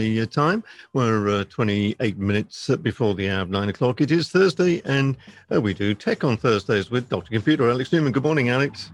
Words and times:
the 0.00 0.22
uh, 0.22 0.26
time. 0.26 0.64
We're 0.94 1.40
uh, 1.40 1.44
28 1.44 2.16
minutes 2.16 2.70
before 2.80 3.14
the 3.14 3.28
hour 3.28 3.42
of 3.42 3.50
nine 3.50 3.68
o'clock. 3.68 4.00
It 4.00 4.10
is 4.10 4.30
Thursday, 4.30 4.80
and 4.86 5.16
uh, 5.52 5.60
we 5.60 5.74
do 5.74 5.94
tech 5.94 6.24
on 6.24 6.38
Thursdays 6.38 6.90
with 6.90 7.08
Dr. 7.10 7.30
Computer 7.30 7.68
Alex 7.68 7.90
Neuman. 7.90 8.12
Good 8.12 8.22
morning, 8.22 8.48
Alex. 8.48 8.90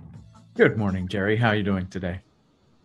Good 0.56 0.76
morning, 0.76 1.06
Gerry. 1.06 1.36
How 1.36 1.48
are 1.50 1.54
you 1.54 1.62
doing 1.62 1.86
today? 1.86 2.20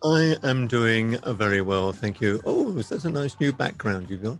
I 0.03 0.35
am 0.43 0.67
doing 0.67 1.17
uh, 1.17 1.33
very 1.33 1.61
well, 1.61 1.91
thank 1.91 2.21
you. 2.21 2.41
Oh, 2.45 2.77
is 2.77 2.89
that 2.89 3.05
a 3.05 3.09
nice 3.09 3.35
new 3.39 3.51
background 3.51 4.07
you've 4.09 4.23
got? 4.23 4.37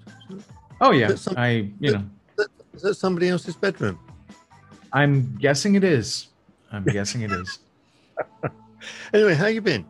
Oh 0.79 0.91
yeah, 0.91 1.16
some, 1.16 1.36
I 1.38 1.71
you 1.79 1.93
know. 1.93 2.04
Is 2.29 2.38
that, 2.38 2.48
is 2.73 2.82
that 2.84 2.95
somebody 2.95 3.29
else's 3.29 3.55
bedroom? 3.55 4.00
I'm 4.93 5.36
guessing 5.38 5.73
it 5.75 5.84
is. 5.84 6.27
I'm 6.71 6.84
guessing 6.84 7.21
it 7.21 7.32
is. 7.32 7.59
anyway, 9.13 9.34
how 9.34 9.48
you 9.48 9.61
been? 9.61 9.86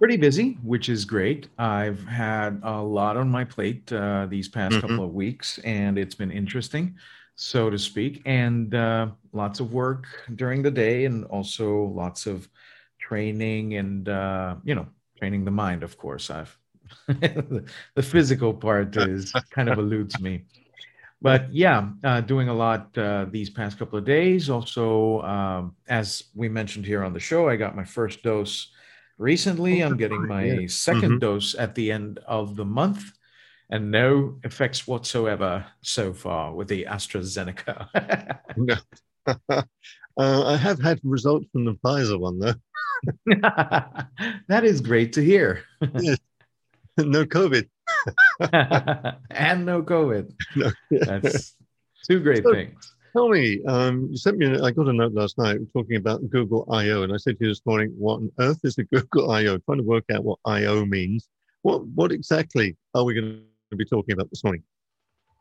Pretty 0.00 0.16
busy, 0.16 0.56
which 0.62 0.88
is 0.88 1.04
great. 1.04 1.48
I've 1.58 2.02
had 2.04 2.58
a 2.64 2.80
lot 2.80 3.18
on 3.18 3.28
my 3.28 3.44
plate 3.44 3.92
uh, 3.92 4.26
these 4.30 4.48
past 4.48 4.72
mm-hmm. 4.72 4.80
couple 4.80 5.04
of 5.04 5.12
weeks, 5.12 5.58
and 5.58 5.98
it's 5.98 6.14
been 6.14 6.30
interesting, 6.30 6.96
so 7.36 7.68
to 7.68 7.78
speak, 7.78 8.22
and 8.24 8.74
uh, 8.74 9.08
lots 9.34 9.60
of 9.60 9.74
work 9.74 10.06
during 10.36 10.62
the 10.62 10.70
day, 10.70 11.04
and 11.04 11.26
also 11.26 11.84
lots 11.94 12.26
of 12.26 12.48
training 12.98 13.74
and 13.76 14.08
uh, 14.08 14.56
you 14.64 14.74
know 14.74 14.86
training 15.18 15.44
the 15.44 15.50
mind. 15.50 15.82
Of 15.82 15.98
course, 15.98 16.30
I've 16.30 16.56
the 17.06 18.02
physical 18.02 18.54
part 18.54 18.96
is 18.96 19.34
kind 19.50 19.68
of 19.68 19.78
eludes 19.78 20.18
me. 20.18 20.44
But 21.20 21.52
yeah, 21.52 21.90
uh, 22.02 22.22
doing 22.22 22.48
a 22.48 22.54
lot 22.54 22.96
uh, 22.96 23.26
these 23.30 23.50
past 23.50 23.78
couple 23.78 23.98
of 23.98 24.06
days. 24.06 24.48
Also, 24.48 25.20
um, 25.20 25.76
as 25.90 26.24
we 26.34 26.48
mentioned 26.48 26.86
here 26.86 27.04
on 27.04 27.12
the 27.12 27.20
show, 27.20 27.50
I 27.50 27.56
got 27.56 27.76
my 27.76 27.84
first 27.84 28.22
dose 28.22 28.72
Recently, 29.20 29.82
I'm 29.82 29.98
getting 29.98 30.26
my 30.26 30.44
2nd 30.44 31.00
mm-hmm. 31.02 31.18
dose 31.18 31.54
at 31.54 31.74
the 31.74 31.92
end 31.92 32.20
of 32.26 32.56
the 32.56 32.64
month, 32.64 33.12
and 33.68 33.90
no 33.90 34.38
effects 34.44 34.88
whatsoever 34.88 35.66
so 35.82 36.14
far 36.14 36.54
with 36.54 36.68
the 36.68 36.86
AstraZeneca. 36.88 38.38
uh, 39.28 39.62
I 40.16 40.56
have 40.56 40.80
had 40.80 41.00
results 41.04 41.44
from 41.52 41.66
the 41.66 41.74
Pfizer 41.74 42.18
one, 42.18 42.38
though. 42.38 42.54
that 44.48 44.64
is 44.64 44.80
great 44.80 45.12
to 45.12 45.22
hear. 45.22 45.64
no 45.82 47.26
COVID. 47.26 47.68
and 49.30 49.66
no 49.66 49.82
COVID. 49.82 50.32
No. 50.56 50.72
That's 50.90 51.56
two 52.08 52.20
great 52.20 52.42
so, 52.42 52.54
things. 52.54 52.94
Tell 53.12 53.28
me, 53.28 53.60
um, 53.64 54.08
you 54.10 54.16
sent 54.16 54.38
me. 54.38 54.46
I 54.46 54.70
got 54.70 54.86
a 54.86 54.92
note 54.92 55.14
last 55.14 55.36
night 55.36 55.58
talking 55.72 55.96
about 55.96 56.28
Google 56.30 56.64
I/O, 56.70 57.02
and 57.02 57.12
I 57.12 57.16
said 57.16 57.38
to 57.38 57.44
you 57.44 57.50
this 57.50 57.66
morning, 57.66 57.92
"What 57.98 58.16
on 58.16 58.32
earth 58.38 58.60
is 58.62 58.78
a 58.78 58.84
Google 58.84 59.30
I/O?" 59.32 59.58
Trying 59.58 59.78
to 59.78 59.84
work 59.84 60.04
out 60.12 60.22
what 60.22 60.38
I/O 60.44 60.84
means. 60.84 61.28
What 61.62 61.84
what 61.88 62.12
exactly 62.12 62.76
are 62.94 63.04
we 63.04 63.14
going 63.14 63.42
to 63.70 63.76
be 63.76 63.84
talking 63.84 64.12
about 64.12 64.30
this 64.30 64.44
morning? 64.44 64.62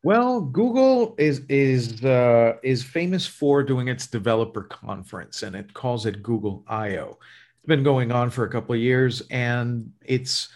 Well, 0.04 0.42
Google 0.42 1.14
is 1.20 1.42
is 1.48 2.04
uh, 2.04 2.54
is 2.64 2.84
famous 2.84 3.28
for 3.28 3.62
doing 3.62 3.88
its 3.88 4.08
developer 4.08 4.64
conference, 4.64 5.44
and 5.44 5.56
it 5.56 5.74
calls 5.74 6.08
it 6.08 6.24
Google 6.24 6.64
I/O. 6.68 7.20
It's 7.58 7.68
been 7.68 7.84
going 7.84 8.12
on 8.12 8.32
for 8.32 8.46
a 8.46 8.50
couple 8.50 8.74
of 8.74 8.82
years, 8.82 9.22
and 9.30 9.92
it's 10.06 10.50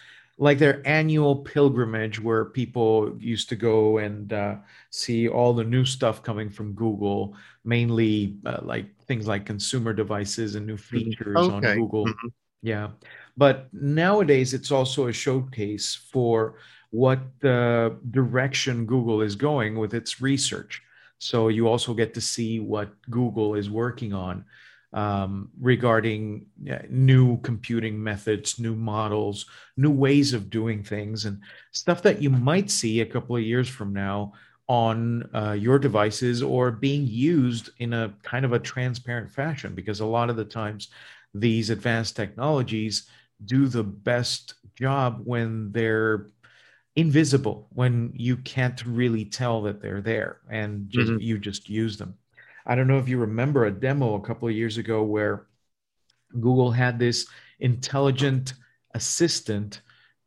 like 0.44 0.60
their 0.60 0.86
annual 0.86 1.38
pilgrimage 1.38 2.20
where 2.20 2.44
people 2.44 3.16
used 3.18 3.48
to 3.48 3.56
go 3.56 4.00
and 4.00 4.34
uh, 4.34 4.58
see 4.90 5.30
all 5.30 5.54
the 5.54 5.64
new 5.64 5.86
stuff 5.86 6.22
coming 6.22 6.50
from 6.50 6.74
Google, 6.74 7.38
mainly 7.64 8.36
uh, 8.46 8.60
like 8.62 8.88
things 9.06 9.26
like 9.26 9.46
consumer 9.46 9.94
devices 9.94 10.56
and 10.56 10.68
new 10.68 10.76
mm-hmm. 10.76 10.98
features 10.98 11.38
okay. 11.38 11.72
on 11.72 11.78
Google. 11.78 12.08
Mm-hmm. 12.08 12.28
Yeah. 12.62 12.90
But 13.38 13.74
nowadays, 13.74 14.54
it's 14.54 14.70
also 14.70 15.08
a 15.08 15.14
showcase 15.14 15.96
for 16.12 16.56
what 16.90 17.22
the 17.40 17.98
direction 18.12 18.86
Google 18.86 19.22
is 19.22 19.36
going 19.36 19.78
with 19.78 19.94
its 19.94 20.22
research. 20.22 20.82
So 21.20 21.48
you 21.48 21.70
also 21.70 21.94
get 21.94 22.14
to 22.16 22.22
see 22.22 22.60
what 22.60 22.90
Google 23.10 23.56
is 23.56 23.70
working 23.70 24.14
on 24.14 24.44
um, 24.94 25.50
regarding 25.60 26.46
new 26.90 27.38
computing 27.42 28.02
methods, 28.02 28.60
new 28.60 28.76
models, 28.76 29.46
new 29.76 29.92
ways 29.92 30.34
of 30.34 30.50
doing 30.50 30.84
things, 30.84 31.26
and 31.26 31.42
stuff 31.72 32.02
that 32.04 32.22
you 32.22 32.30
might 32.30 32.70
see 32.70 33.02
a 33.02 33.06
couple 33.06 33.36
of 33.36 33.42
years 33.42 33.68
from 33.68 33.94
now 33.94 34.34
on 34.68 35.30
uh, 35.34 35.52
your 35.52 35.78
devices 35.78 36.42
or 36.42 36.72
being 36.72 37.06
used 37.06 37.72
in 37.80 37.94
a 37.94 38.14
kind 38.24 38.46
of 38.46 38.54
a 38.54 38.60
transparent 38.60 39.30
fashion. 39.30 39.76
Because 39.76 40.00
a 40.00 40.06
lot 40.06 40.30
of 40.30 40.36
the 40.36 40.46
times, 40.46 40.90
these 41.34 41.70
advanced 41.70 42.16
technologies 42.16 43.10
do 43.46 43.68
the 43.68 43.84
best 43.84 44.54
job 44.76 45.22
when 45.26 45.72
they're 45.72 46.28
invisible 46.96 47.68
when 47.74 48.14
you 48.16 48.38
can't 48.38 48.86
really 48.86 49.26
tell 49.26 49.64
that 49.64 49.82
they're 49.82 50.02
there 50.02 50.38
and 50.50 50.90
just, 50.90 51.10
mm-hmm. 51.10 51.20
you 51.20 51.40
just 51.40 51.68
use 51.68 51.98
them 51.98 52.16
I 52.66 52.76
don't 52.76 52.88
know 52.88 52.98
if 52.98 53.10
you 53.10 53.18
remember 53.18 53.66
a 53.66 53.72
demo 53.72 54.16
a 54.16 54.22
couple 54.22 54.48
of 54.48 54.54
years 54.54 54.78
ago 54.78 55.04
where 55.04 55.48
Google 56.40 56.72
had 56.72 56.98
this 56.98 57.28
intelligent 57.60 58.54
assistant 58.94 59.82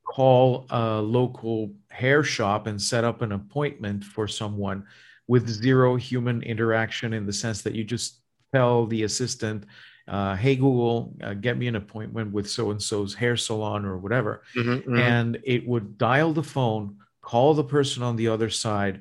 call 0.06 0.66
a 0.70 1.00
local 1.00 1.72
hair 1.88 2.22
shop 2.22 2.66
and 2.66 2.80
set 2.80 3.04
up 3.04 3.22
an 3.22 3.32
appointment 3.32 4.04
for 4.04 4.28
someone 4.28 4.84
with 5.26 5.48
zero 5.48 5.96
human 5.96 6.42
interaction 6.42 7.12
in 7.12 7.26
the 7.26 7.32
sense 7.32 7.62
that 7.62 7.74
you 7.74 7.82
just 7.82 8.20
tell 8.54 8.86
the 8.86 9.02
assistant, 9.02 9.64
uh, 10.06 10.36
hey, 10.36 10.54
Google, 10.54 11.14
uh, 11.22 11.34
get 11.34 11.58
me 11.58 11.66
an 11.66 11.76
appointment 11.76 12.32
with 12.32 12.48
so 12.48 12.70
and 12.70 12.80
so's 12.80 13.14
hair 13.14 13.36
salon 13.36 13.84
or 13.84 13.98
whatever. 13.98 14.42
Mm-hmm, 14.54 14.70
mm-hmm. 14.70 14.96
And 14.96 15.38
it 15.42 15.66
would 15.66 15.98
dial 15.98 16.32
the 16.32 16.44
phone, 16.44 16.96
call 17.22 17.54
the 17.54 17.64
person 17.64 18.02
on 18.02 18.14
the 18.14 18.28
other 18.28 18.50
side, 18.50 19.00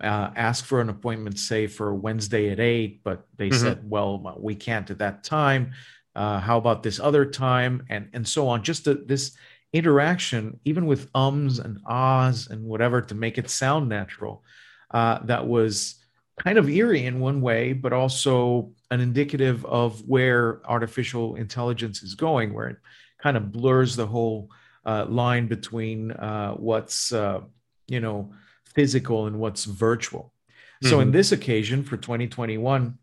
uh, 0.00 0.30
ask 0.34 0.64
for 0.64 0.80
an 0.80 0.88
appointment, 0.88 1.38
say 1.38 1.66
for 1.66 1.94
Wednesday 1.94 2.50
at 2.50 2.60
eight, 2.60 3.02
but 3.04 3.26
they 3.36 3.48
mm-hmm. 3.48 3.60
said, 3.60 3.88
well, 3.88 4.36
we 4.38 4.54
can't 4.54 4.90
at 4.90 4.98
that 4.98 5.24
time. 5.24 5.72
Uh, 6.14 6.40
how 6.40 6.58
about 6.58 6.82
this 6.82 7.00
other 7.00 7.24
time? 7.24 7.84
And 7.88 8.08
and 8.12 8.26
so 8.26 8.48
on. 8.48 8.62
Just 8.62 8.88
this 9.06 9.36
interaction, 9.72 10.60
even 10.64 10.86
with 10.86 11.08
ums 11.14 11.58
and 11.58 11.78
ahs 11.86 12.48
and 12.48 12.64
whatever, 12.64 13.02
to 13.02 13.14
make 13.14 13.38
it 13.38 13.50
sound 13.50 13.88
natural. 13.88 14.44
Uh, 14.92 15.18
that 15.24 15.46
was 15.46 15.96
kind 16.38 16.58
of 16.58 16.68
eerie 16.68 17.06
in 17.06 17.20
one 17.20 17.40
way, 17.40 17.72
but 17.72 17.92
also 17.92 18.72
an 18.90 19.00
indicative 19.00 19.64
of 19.66 20.00
where 20.08 20.60
artificial 20.68 21.36
intelligence 21.36 22.02
is 22.02 22.14
going, 22.14 22.52
where 22.52 22.68
it 22.68 22.76
kind 23.20 23.36
of 23.36 23.50
blurs 23.50 23.96
the 23.96 24.06
whole 24.06 24.50
uh, 24.86 25.06
line 25.08 25.46
between 25.46 26.12
uh, 26.12 26.52
what's 26.54 27.12
uh, 27.12 27.40
you 27.88 28.00
know 28.00 28.32
physical 28.74 29.26
and 29.26 29.38
what's 29.38 29.64
virtual. 29.64 30.32
Mm-hmm. 30.82 30.88
So 30.88 31.00
in 31.00 31.08
mm-hmm. 31.08 31.16
this 31.16 31.32
occasion 31.32 31.84
for 31.84 31.96
2021, 31.96 32.98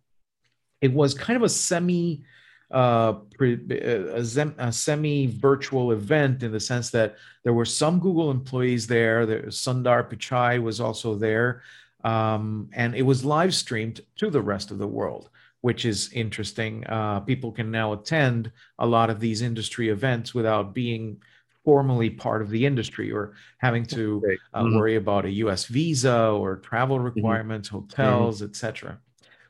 it 0.82 0.94
was 0.94 1.14
kind 1.14 1.38
of 1.38 1.44
a 1.44 1.50
semi 1.50 2.24
uh, 2.72 3.16
a, 3.42 4.54
a 4.58 4.72
semi 4.72 5.28
virtual 5.28 5.92
event 5.92 6.42
in 6.42 6.54
the 6.54 6.60
sense 6.60 6.90
that 6.92 7.18
there 7.44 7.54
were 7.54 7.66
some 7.66 8.00
Google 8.00 8.32
employees 8.32 8.88
there. 8.88 9.26
there 9.26 9.44
Sundar 9.44 10.10
Pichai 10.10 10.62
was 10.62 10.80
also 10.80 11.16
there. 11.16 11.64
Um, 12.04 12.70
and 12.74 12.96
it 12.96 13.04
was 13.04 13.26
live 13.26 13.54
streamed 13.54 14.02
to 14.18 14.30
the 14.30 14.42
rest 14.42 14.72
of 14.72 14.78
the 14.78 14.88
world, 14.88 15.30
which 15.62 15.86
is 15.86 16.12
interesting. 16.14 16.86
Uh, 16.88 17.20
people 17.20 17.52
can 17.52 17.70
now 17.72 17.94
attend 17.94 18.52
a 18.80 18.88
lot 18.88 19.10
of 19.10 19.20
these 19.20 19.42
industry 19.42 19.90
events 19.90 20.34
without 20.34 20.74
being 20.74 21.22
formally 21.64 22.10
part 22.10 22.42
of 22.42 22.50
the 22.50 22.66
industry 22.66 23.12
or 23.12 23.34
having 23.60 23.86
to 23.86 24.22
uh, 24.54 24.64
mm-hmm. 24.64 24.78
worry 24.78 24.96
about 24.96 25.26
a 25.26 25.32
US 25.32 25.66
visa 25.66 26.30
or 26.30 26.58
travel 26.58 26.98
mm-hmm. 26.98 27.06
requirements, 27.06 27.70
mm-hmm. 27.70 27.80
hotels, 27.80 28.38
mm-hmm. 28.38 28.50
etc. 28.50 29.00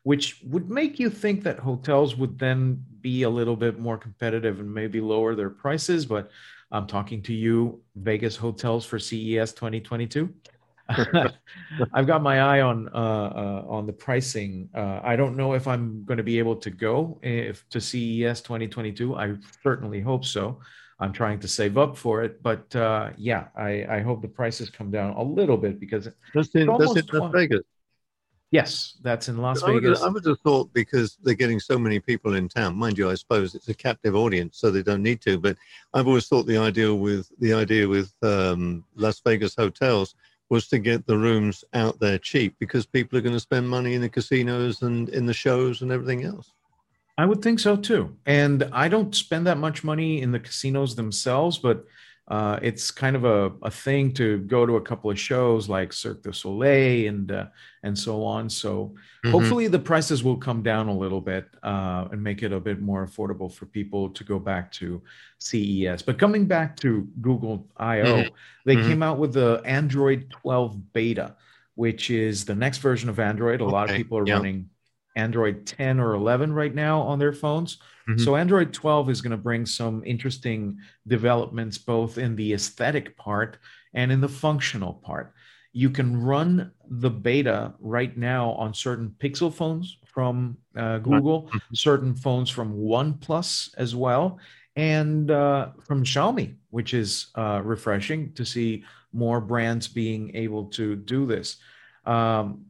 Which 0.04 0.42
would 0.46 0.70
make 0.70 1.00
you 1.00 1.10
think 1.10 1.44
that 1.44 1.60
hotels 1.60 2.16
would 2.16 2.40
then 2.40 2.84
be 3.02 3.24
a 3.24 3.30
little 3.30 3.56
bit 3.56 3.80
more 3.80 3.98
competitive 3.98 4.60
and 4.60 4.74
maybe 4.74 5.00
lower 5.00 5.36
their 5.36 5.50
prices. 5.50 6.06
But 6.06 6.32
I'm 6.72 6.88
talking 6.88 7.22
to 7.24 7.34
you, 7.34 7.82
Vegas 7.96 8.36
hotels 8.36 8.86
for 8.86 8.98
CES 8.98 9.54
2022. 9.54 10.34
I've 11.94 12.08
got 12.08 12.22
my 12.22 12.42
eye 12.42 12.62
on 12.62 12.90
uh, 12.94 12.98
uh, 12.98 13.66
on 13.68 13.86
the 13.86 13.94
pricing. 13.94 14.70
Uh, 14.76 15.00
I 15.04 15.16
don't 15.16 15.38
know 15.38 15.54
if 15.54 15.68
I'm 15.68 16.04
going 16.06 16.18
to 16.18 16.24
be 16.24 16.40
able 16.40 16.56
to 16.58 16.70
go 16.70 17.20
if 17.22 17.68
to 17.70 17.80
CES 17.80 18.42
2022. 18.42 19.16
I 19.16 19.36
certainly 19.64 20.02
hope 20.02 20.26
so. 20.26 20.60
I'm 21.02 21.12
trying 21.12 21.40
to 21.40 21.48
save 21.48 21.78
up 21.78 21.98
for 21.98 22.24
it. 22.24 22.42
But 22.44 22.74
uh, 22.76 23.10
yeah, 23.18 23.48
I, 23.56 23.86
I 23.90 24.00
hope 24.02 24.22
the 24.22 24.28
prices 24.28 24.70
come 24.70 24.92
down 24.92 25.14
a 25.16 25.24
little 25.24 25.58
bit 25.58 25.80
because 25.80 26.08
that's 26.34 26.56
in, 26.56 26.68
that's 26.68 26.96
in 26.96 27.06
Las 27.12 27.32
Vegas. 27.34 27.62
Yes, 28.52 28.98
that's 29.02 29.28
in 29.30 29.38
Las 29.38 29.64
I 29.64 29.74
Vegas. 29.74 30.02
Would, 30.02 30.08
I 30.08 30.12
would 30.12 30.26
have 30.26 30.40
thought 30.42 30.72
because 30.74 31.18
they're 31.24 31.34
getting 31.34 31.60
so 31.60 31.80
many 31.80 32.00
people 32.00 32.36
in 32.36 32.48
town, 32.48 32.76
mind 32.76 32.98
you, 32.98 33.10
I 33.10 33.16
suppose 33.16 33.56
it's 33.56 33.70
a 33.70 33.74
captive 33.74 34.16
audience, 34.16 34.58
so 34.60 34.70
they 34.70 34.84
don't 34.84 35.02
need 35.02 35.22
to. 35.22 35.40
But 35.40 35.58
I've 35.94 36.08
always 36.08 36.28
thought 36.28 36.46
the 36.46 36.58
idea 36.58 36.94
with 36.94 37.32
the 37.40 37.54
idea 37.54 37.88
with 37.88 38.14
um, 38.22 38.84
Las 38.96 39.22
Vegas 39.26 39.56
hotels 39.56 40.16
was 40.50 40.68
to 40.68 40.80
get 40.80 41.08
the 41.08 41.18
rooms 41.18 41.64
out 41.74 41.98
there 42.00 42.18
cheap 42.18 42.56
because 42.60 42.86
people 42.86 43.18
are 43.18 43.22
going 43.22 43.34
to 43.34 43.40
spend 43.40 43.68
money 43.68 43.94
in 43.94 44.02
the 44.02 44.10
casinos 44.10 44.82
and 44.82 45.08
in 45.10 45.26
the 45.26 45.34
shows 45.34 45.82
and 45.82 45.92
everything 45.92 46.26
else. 46.26 46.52
I 47.18 47.26
would 47.26 47.42
think 47.42 47.60
so 47.60 47.76
too. 47.76 48.16
And 48.26 48.68
I 48.72 48.88
don't 48.88 49.14
spend 49.14 49.48
that 49.48 49.58
much 49.58 49.84
money 49.84 50.22
in 50.22 50.32
the 50.32 50.40
casinos 50.40 50.96
themselves, 50.96 51.58
but 51.58 51.86
uh, 52.32 52.58
it's 52.62 52.92
kind 52.92 53.18
of 53.18 53.26
a, 53.26 53.52
a 53.64 53.70
thing 53.70 54.14
to 54.14 54.38
go 54.40 54.66
to 54.66 54.78
a 54.78 54.82
couple 54.82 55.12
of 55.12 55.20
shows 55.20 55.68
like 55.68 55.92
Cirque 55.92 56.24
du 56.24 56.32
Soleil 56.32 57.10
and 57.10 57.30
uh, 57.30 57.48
and 57.84 57.98
so 57.98 58.24
on. 58.24 58.50
So 58.50 58.96
mm-hmm. 59.26 59.32
hopefully 59.32 59.68
the 59.68 59.80
prices 59.80 60.24
will 60.24 60.38
come 60.38 60.64
down 60.64 60.88
a 60.88 60.96
little 60.96 61.20
bit 61.20 61.50
uh, 61.62 62.08
and 62.10 62.24
make 62.24 62.42
it 62.42 62.54
a 62.54 62.60
bit 62.60 62.80
more 62.80 63.06
affordable 63.06 63.52
for 63.52 63.66
people 63.66 64.10
to 64.12 64.24
go 64.24 64.40
back 64.40 64.72
to 64.74 65.02
CES. 65.40 66.04
But 66.04 66.18
coming 66.18 66.46
back 66.46 66.78
to 66.78 67.06
Google 67.20 67.68
I/O, 67.76 68.04
mm-hmm. 68.04 68.36
they 68.66 68.78
mm-hmm. 68.78 68.88
came 68.88 69.04
out 69.04 69.18
with 69.18 69.34
the 69.34 69.62
Android 69.66 70.30
12 70.30 70.94
beta, 70.94 71.36
which 71.76 72.10
is 72.12 72.46
the 72.46 72.56
next 72.56 72.78
version 72.78 73.10
of 73.10 73.20
Android. 73.20 73.60
A 73.60 73.66
okay. 73.66 73.74
lot 73.74 73.90
of 73.90 73.98
people 73.98 74.18
are 74.18 74.24
running 74.24 74.70
Android 75.16 75.66
10 75.66 76.00
or 76.00 76.14
11 76.14 76.54
right 76.54 76.74
now 76.74 77.02
on 77.02 77.20
their 77.20 77.34
phones. 77.34 77.78
Mm-hmm. 78.10 78.24
So 78.24 78.36
Android 78.36 78.74
12 78.74 79.10
is 79.10 79.22
going 79.22 79.32
to 79.32 79.38
bring 79.38 79.66
some 79.66 80.04
interesting 80.06 80.78
developments 81.08 81.78
both 81.78 82.18
in 82.18 82.36
the 82.36 82.54
aesthetic 82.54 83.18
part 83.18 83.58
and 83.94 84.12
in 84.12 84.22
the 84.22 84.30
functional 84.30 84.94
part. 84.94 85.34
You 85.74 85.90
can 85.90 86.22
run 86.22 86.72
the 86.90 87.10
beta 87.10 87.74
right 87.80 88.16
now 88.18 88.52
on 88.52 88.74
certain 88.74 89.16
Pixel 89.20 89.54
phones 89.54 89.98
from 90.06 90.58
uh, 90.76 90.98
Google, 90.98 91.44
mm-hmm. 91.44 91.76
certain 91.76 92.14
phones 92.14 92.50
from 92.50 92.78
OnePlus 92.78 93.74
as 93.78 93.96
well, 93.96 94.40
and 94.76 95.32
uh, 95.32 95.70
from 95.86 96.04
Xiaomi, 96.04 96.56
which 96.70 96.94
is 96.94 97.28
uh, 97.36 97.62
refreshing 97.64 98.34
to 98.34 98.46
see 98.46 98.84
more 99.14 99.42
brands 99.42 99.88
being 99.88 100.36
able 100.36 100.66
to 100.66 100.96
do 100.96 101.26
this. 101.26 101.58
Um, 102.06 102.66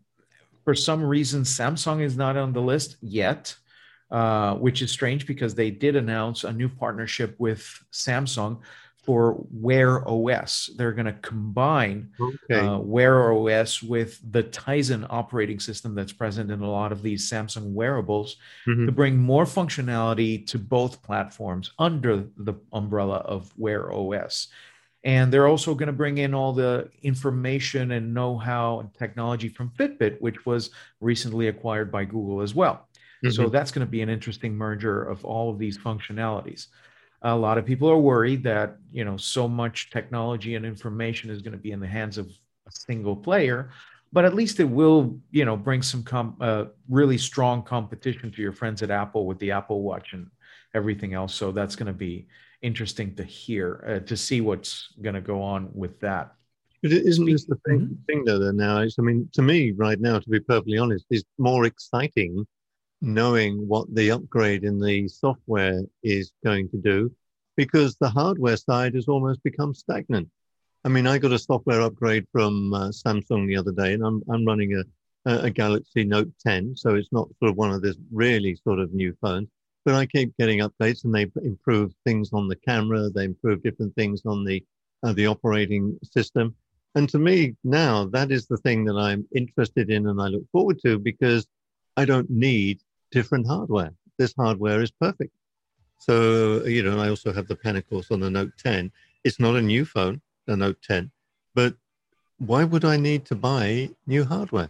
for 0.63 0.75
some 0.75 1.03
reason, 1.03 1.43
Samsung 1.43 2.01
is 2.01 2.17
not 2.17 2.37
on 2.37 2.53
the 2.53 2.61
list 2.61 2.97
yet, 3.01 3.55
uh, 4.09 4.55
which 4.55 4.81
is 4.81 4.91
strange 4.91 5.25
because 5.25 5.55
they 5.55 5.71
did 5.71 5.95
announce 5.95 6.43
a 6.43 6.51
new 6.51 6.69
partnership 6.69 7.35
with 7.39 7.61
Samsung 7.91 8.59
for 9.03 9.43
Wear 9.51 10.07
OS. 10.07 10.69
They're 10.75 10.91
going 10.91 11.07
to 11.07 11.13
combine 11.13 12.11
okay. 12.19 12.59
uh, 12.59 12.77
Wear 12.77 13.33
OS 13.33 13.81
with 13.81 14.19
the 14.31 14.43
Tizen 14.43 15.07
operating 15.09 15.59
system 15.59 15.95
that's 15.95 16.13
present 16.13 16.51
in 16.51 16.61
a 16.61 16.69
lot 16.69 16.91
of 16.91 17.01
these 17.01 17.29
Samsung 17.29 17.73
wearables 17.73 18.37
mm-hmm. 18.67 18.85
to 18.85 18.91
bring 18.91 19.17
more 19.17 19.45
functionality 19.45 20.45
to 20.47 20.59
both 20.59 21.01
platforms 21.01 21.71
under 21.79 22.25
the 22.37 22.53
umbrella 22.73 23.17
of 23.17 23.51
Wear 23.57 23.91
OS. 23.91 24.49
And 25.03 25.33
they're 25.33 25.47
also 25.47 25.73
going 25.73 25.87
to 25.87 25.93
bring 25.93 26.19
in 26.19 26.33
all 26.33 26.53
the 26.53 26.89
information 27.01 27.91
and 27.91 28.13
know 28.13 28.37
how 28.37 28.81
and 28.81 28.93
technology 28.93 29.49
from 29.49 29.71
Fitbit, 29.71 30.21
which 30.21 30.45
was 30.45 30.69
recently 30.99 31.47
acquired 31.47 31.91
by 31.91 32.05
Google 32.05 32.41
as 32.41 32.53
well. 32.53 32.87
Mm-hmm. 33.23 33.31
So 33.31 33.49
that's 33.49 33.71
going 33.71 33.85
to 33.85 33.89
be 33.91 34.01
an 34.01 34.09
interesting 34.09 34.55
merger 34.55 35.03
of 35.03 35.23
all 35.25 35.49
of 35.49 35.59
these 35.59 35.77
functionalities. 35.77 36.67
A 37.23 37.35
lot 37.35 37.57
of 37.57 37.65
people 37.65 37.89
are 37.89 37.99
worried 37.99 38.43
that 38.43 38.77
you 38.91 39.05
know 39.05 39.15
so 39.17 39.47
much 39.47 39.91
technology 39.91 40.55
and 40.55 40.65
information 40.65 41.29
is 41.29 41.41
going 41.41 41.51
to 41.51 41.57
be 41.57 41.71
in 41.71 41.79
the 41.79 41.87
hands 41.87 42.17
of 42.17 42.27
a 42.67 42.71
single 42.71 43.15
player, 43.15 43.69
but 44.11 44.25
at 44.25 44.33
least 44.33 44.59
it 44.59 44.65
will 44.65 45.19
you 45.29 45.45
know 45.45 45.55
bring 45.55 45.83
some 45.83 46.01
com- 46.01 46.35
uh, 46.41 46.65
really 46.89 47.19
strong 47.19 47.61
competition 47.61 48.31
to 48.31 48.41
your 48.41 48.53
friends 48.53 48.81
at 48.81 48.89
Apple 48.89 49.27
with 49.27 49.37
the 49.37 49.51
Apple 49.51 49.83
Watch 49.83 50.13
and 50.13 50.31
everything 50.73 51.13
else. 51.13 51.35
So 51.35 51.51
that's 51.51 51.75
going 51.75 51.87
to 51.87 51.93
be 51.93 52.27
interesting 52.61 53.15
to 53.15 53.23
hear 53.23 53.83
uh, 53.87 54.05
to 54.07 54.17
see 54.17 54.41
what's 54.41 54.93
going 55.01 55.15
to 55.15 55.21
go 55.21 55.41
on 55.41 55.69
with 55.73 55.99
that. 56.01 56.33
But 56.81 56.91
isn't 56.93 57.25
this 57.25 57.45
the 57.45 57.57
thing, 57.67 57.79
mm-hmm. 57.81 58.03
thing 58.07 58.25
though? 58.25 58.51
Now, 58.51 58.79
I 58.79 59.01
mean, 59.01 59.29
to 59.33 59.41
me, 59.41 59.71
right 59.71 59.99
now, 59.99 60.19
to 60.19 60.29
be 60.29 60.39
perfectly 60.39 60.77
honest, 60.77 61.05
is 61.11 61.23
more 61.37 61.65
exciting 61.65 62.45
knowing 63.03 63.67
what 63.67 63.93
the 63.95 64.11
upgrade 64.11 64.63
in 64.63 64.79
the 64.79 65.07
software 65.07 65.81
is 66.03 66.31
going 66.43 66.69
to 66.69 66.77
do, 66.77 67.11
because 67.55 67.95
the 67.95 68.09
hardware 68.09 68.57
side 68.57 68.93
has 68.93 69.07
almost 69.07 69.41
become 69.43 69.73
stagnant. 69.73 70.29
I 70.83 70.89
mean, 70.89 71.07
I 71.07 71.17
got 71.17 71.31
a 71.31 71.39
software 71.39 71.81
upgrade 71.81 72.25
from 72.31 72.73
uh, 72.73 72.89
Samsung 72.89 73.47
the 73.47 73.57
other 73.57 73.71
day, 73.71 73.93
and 73.93 74.03
I'm 74.03 74.23
I'm 74.29 74.45
running 74.45 74.75
a 74.75 74.83
a 75.25 75.51
Galaxy 75.51 76.03
Note 76.03 76.31
10, 76.43 76.75
so 76.75 76.95
it's 76.95 77.11
not 77.11 77.29
sort 77.39 77.51
of 77.51 77.57
one 77.57 77.71
of 77.71 77.83
this 77.83 77.95
really 78.11 78.55
sort 78.55 78.79
of 78.79 78.91
new 78.91 79.15
phones 79.21 79.49
but 79.85 79.95
I 79.95 80.05
keep 80.05 80.35
getting 80.37 80.59
updates 80.59 81.03
and 81.03 81.13
they 81.13 81.31
improve 81.43 81.93
things 82.05 82.31
on 82.33 82.47
the 82.47 82.55
camera. 82.55 83.09
They 83.09 83.25
improve 83.25 83.63
different 83.63 83.95
things 83.95 84.21
on 84.25 84.43
the 84.45 84.63
uh, 85.03 85.13
the 85.13 85.27
operating 85.27 85.97
system. 86.03 86.55
And 86.93 87.09
to 87.09 87.17
me 87.17 87.55
now, 87.63 88.05
that 88.05 88.31
is 88.31 88.47
the 88.47 88.57
thing 88.57 88.85
that 88.85 88.95
I'm 88.95 89.25
interested 89.33 89.89
in 89.89 90.07
and 90.07 90.21
I 90.21 90.27
look 90.27 90.43
forward 90.51 90.79
to 90.85 90.99
because 90.99 91.47
I 91.97 92.05
don't 92.05 92.29
need 92.29 92.81
different 93.11 93.47
hardware. 93.47 93.93
This 94.17 94.33
hardware 94.37 94.81
is 94.81 94.91
perfect. 94.91 95.31
So, 95.97 96.65
you 96.65 96.83
know, 96.83 96.99
I 96.99 97.09
also 97.09 97.31
have 97.31 97.47
the 97.47 97.57
of 97.63 97.89
course, 97.89 98.11
on 98.11 98.19
the 98.19 98.29
Note 98.29 98.51
10. 98.57 98.91
It's 99.23 99.39
not 99.39 99.55
a 99.55 99.61
new 99.61 99.85
phone, 99.85 100.21
the 100.47 100.57
Note 100.57 100.81
10, 100.81 101.11
but 101.53 101.75
why 102.39 102.63
would 102.63 102.83
I 102.83 102.97
need 102.97 103.25
to 103.25 103.35
buy 103.35 103.91
new 104.07 104.25
hardware? 104.25 104.69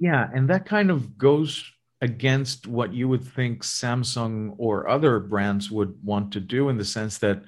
Yeah, 0.00 0.28
and 0.34 0.48
that 0.50 0.66
kind 0.66 0.90
of 0.90 1.16
goes 1.16 1.70
against 2.04 2.66
what 2.66 2.92
you 2.92 3.08
would 3.08 3.24
think 3.24 3.62
Samsung 3.62 4.54
or 4.58 4.90
other 4.90 5.18
brands 5.18 5.70
would 5.70 5.96
want 6.04 6.32
to 6.34 6.40
do 6.40 6.68
in 6.68 6.76
the 6.76 6.84
sense 6.84 7.16
that 7.18 7.42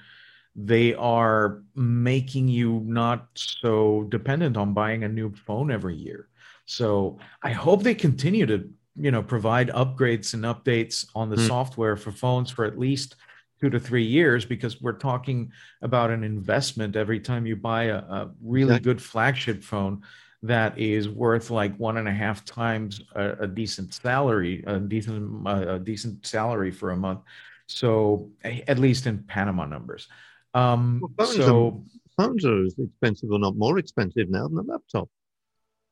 they 0.55 0.95
are 0.95 1.63
making 1.75 2.49
you 2.49 2.81
not 2.87 3.29
so 3.35 4.07
dependent 4.09 4.57
on 4.57 4.73
buying 4.73 5.05
a 5.05 5.09
new 5.09 5.31
phone 5.35 5.71
every 5.71 5.95
year. 5.95 6.29
So 6.65 7.19
I 7.43 7.51
hope 7.51 7.83
they 7.83 7.95
continue 7.95 8.47
to, 8.47 8.67
you 8.99 9.11
know, 9.11 9.23
provide 9.23 9.69
upgrades 9.69 10.33
and 10.33 10.45
updates 10.45 11.07
on 11.15 11.29
the 11.29 11.37
mm. 11.37 11.47
software 11.47 11.97
for 11.99 12.11
phones 12.11 12.51
for 12.51 12.65
at 12.65 12.79
least 12.79 13.17
two 13.61 13.69
to 13.69 13.79
three 13.79 14.07
years 14.07 14.47
because 14.47 14.81
we're 14.81 14.93
talking 14.93 15.53
about 15.83 16.11
an 16.11 16.25
investment 16.25 16.97
every 16.97 17.21
time 17.21 17.45
you 17.45 17.57
buy 17.57 17.85
a, 17.85 17.99
a 17.99 18.31
really 18.43 18.81
good 18.81 19.03
flagship 19.03 19.63
phone 19.63 20.03
that 20.47 20.79
is 20.79 21.09
worth 21.09 21.51
like 21.51 21.77
one 21.77 21.97
and 21.97 22.09
a 22.09 22.13
half 22.13 22.45
times 22.45 23.03
a, 23.15 23.31
a 23.41 23.47
decent 23.47 23.95
salary, 23.95 24.65
a 24.67 24.79
decent 24.79 25.47
a 25.47 25.79
decent 25.79 26.27
salary 26.27 26.71
for 26.71 26.91
a 26.91 26.97
month. 26.97 27.21
So 27.67 28.31
at 28.45 28.79
least 28.79 29.07
in 29.07 29.25
Panama 29.25 29.67
numbers. 29.67 30.09
Um, 30.55 31.01
well, 31.03 31.27
phones 31.27 31.37
so 31.37 31.85
are, 32.19 32.25
phones 32.25 32.45
are 32.47 32.65
as 32.65 32.77
expensive 32.79 33.31
or 33.31 33.39
not 33.39 33.57
more 33.57 33.79
expensive 33.79 34.31
now 34.31 34.49
than 34.49 34.59
a 34.59 34.63
laptop. 34.63 35.09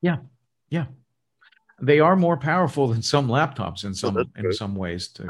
Yeah, 0.01 0.19
yeah, 0.71 0.87
they 1.81 2.01
are 2.01 2.17
more 2.17 2.37
powerful 2.37 2.89
than 2.89 3.03
some 3.03 3.29
laptops 3.29 3.85
in 3.85 3.95
some 3.95 4.19
in 4.37 4.53
some 4.53 4.75
ways 4.75 5.09
too. 5.09 5.29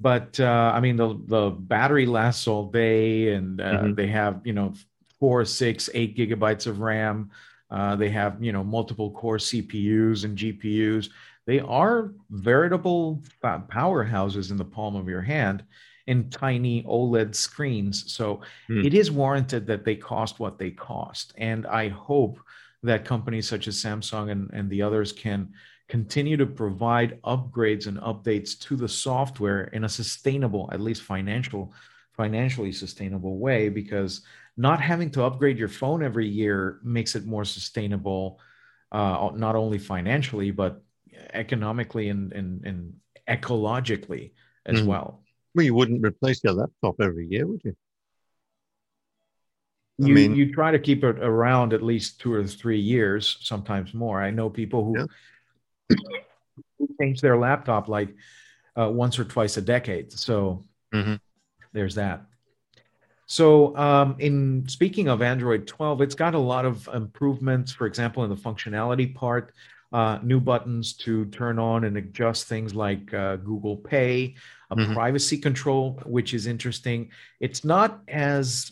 but 0.00 0.38
uh, 0.38 0.72
I 0.74 0.80
mean, 0.80 0.96
the 0.96 1.18
the 1.26 1.50
battery 1.50 2.06
lasts 2.06 2.46
all 2.46 2.70
day, 2.70 3.32
and 3.34 3.60
uh, 3.60 3.64
mm-hmm. 3.64 3.94
they 3.94 4.08
have 4.08 4.42
you 4.44 4.52
know 4.52 4.74
four, 5.18 5.44
six, 5.44 5.88
eight 5.94 6.16
gigabytes 6.16 6.66
of 6.66 6.80
RAM. 6.80 7.30
Uh, 7.72 7.96
they 7.96 8.10
have 8.10 8.42
you 8.42 8.52
know 8.52 8.62
multiple 8.62 9.10
core 9.10 9.38
CPUs 9.38 10.24
and 10.24 10.36
GPUs. 10.38 11.08
They 11.46 11.58
are 11.58 12.12
veritable 12.30 13.20
powerhouses 13.42 14.50
in 14.50 14.56
the 14.56 14.64
palm 14.64 14.94
of 14.94 15.08
your 15.08 15.22
hand 15.22 15.64
in 16.06 16.30
tiny 16.30 16.82
OLED 16.84 17.34
screens. 17.34 18.12
So 18.12 18.40
mm. 18.68 18.84
it 18.84 18.94
is 18.94 19.10
warranted 19.10 19.66
that 19.66 19.84
they 19.84 19.96
cost 19.96 20.38
what 20.38 20.58
they 20.58 20.70
cost. 20.70 21.32
And 21.38 21.66
I 21.66 21.88
hope 21.88 22.38
that 22.82 23.04
companies 23.04 23.48
such 23.48 23.68
as 23.68 23.76
Samsung 23.76 24.30
and, 24.30 24.50
and 24.52 24.68
the 24.68 24.82
others 24.82 25.12
can 25.12 25.52
continue 25.88 26.36
to 26.36 26.46
provide 26.46 27.20
upgrades 27.22 27.86
and 27.86 27.98
updates 27.98 28.58
to 28.58 28.76
the 28.76 28.88
software 28.88 29.64
in 29.64 29.84
a 29.84 29.88
sustainable, 29.88 30.68
at 30.72 30.80
least 30.80 31.02
financial, 31.02 31.72
financially 32.16 32.72
sustainable 32.72 33.38
way, 33.38 33.68
because 33.68 34.22
not 34.56 34.80
having 34.80 35.10
to 35.10 35.24
upgrade 35.24 35.58
your 35.58 35.68
phone 35.68 36.02
every 36.02 36.28
year 36.28 36.78
makes 36.82 37.14
it 37.14 37.24
more 37.24 37.44
sustainable, 37.44 38.38
uh, 38.90 39.30
not 39.34 39.56
only 39.56 39.78
financially 39.78 40.50
but 40.50 40.82
economically 41.32 42.08
and 42.08 42.32
and, 42.32 42.64
and 42.64 42.94
ecologically 43.28 44.32
as 44.66 44.80
mm. 44.80 44.86
well. 44.86 45.22
Well, 45.54 45.64
you 45.64 45.74
wouldn't 45.74 46.04
replace 46.04 46.42
your 46.42 46.54
laptop 46.54 47.00
every 47.00 47.26
year, 47.28 47.46
would 47.46 47.60
you? 47.64 47.74
I 50.02 50.06
you 50.06 50.14
mean, 50.14 50.34
you 50.34 50.52
try 50.52 50.70
to 50.70 50.78
keep 50.78 51.04
it 51.04 51.18
around 51.18 51.74
at 51.74 51.82
least 51.82 52.20
two 52.20 52.32
or 52.32 52.44
three 52.46 52.80
years, 52.80 53.38
sometimes 53.42 53.92
more. 53.92 54.22
I 54.22 54.30
know 54.30 54.48
people 54.48 54.84
who, 54.84 55.06
yeah. 55.90 55.96
change 57.00 57.20
their 57.20 57.36
laptop 57.36 57.88
like 57.88 58.14
uh, 58.78 58.88
once 58.88 59.18
or 59.18 59.24
twice 59.24 59.56
a 59.58 59.62
decade. 59.62 60.12
So 60.12 60.64
mm-hmm. 60.94 61.16
there's 61.72 61.96
that. 61.96 62.26
So, 63.32 63.74
um, 63.78 64.16
in 64.18 64.68
speaking 64.68 65.08
of 65.08 65.22
Android 65.22 65.66
12, 65.66 66.02
it's 66.02 66.14
got 66.14 66.34
a 66.34 66.38
lot 66.38 66.66
of 66.66 66.86
improvements. 66.92 67.72
For 67.72 67.86
example, 67.86 68.24
in 68.24 68.28
the 68.28 68.36
functionality 68.36 69.14
part, 69.14 69.54
uh, 69.90 70.18
new 70.22 70.38
buttons 70.38 70.92
to 70.98 71.24
turn 71.24 71.58
on 71.58 71.84
and 71.84 71.96
adjust 71.96 72.46
things 72.46 72.74
like 72.74 73.14
uh, 73.14 73.36
Google 73.36 73.78
Pay, 73.78 74.34
a 74.70 74.76
mm-hmm. 74.76 74.92
privacy 74.92 75.38
control, 75.38 75.98
which 76.04 76.34
is 76.34 76.46
interesting. 76.46 77.08
It's 77.40 77.64
not 77.64 78.02
as 78.06 78.70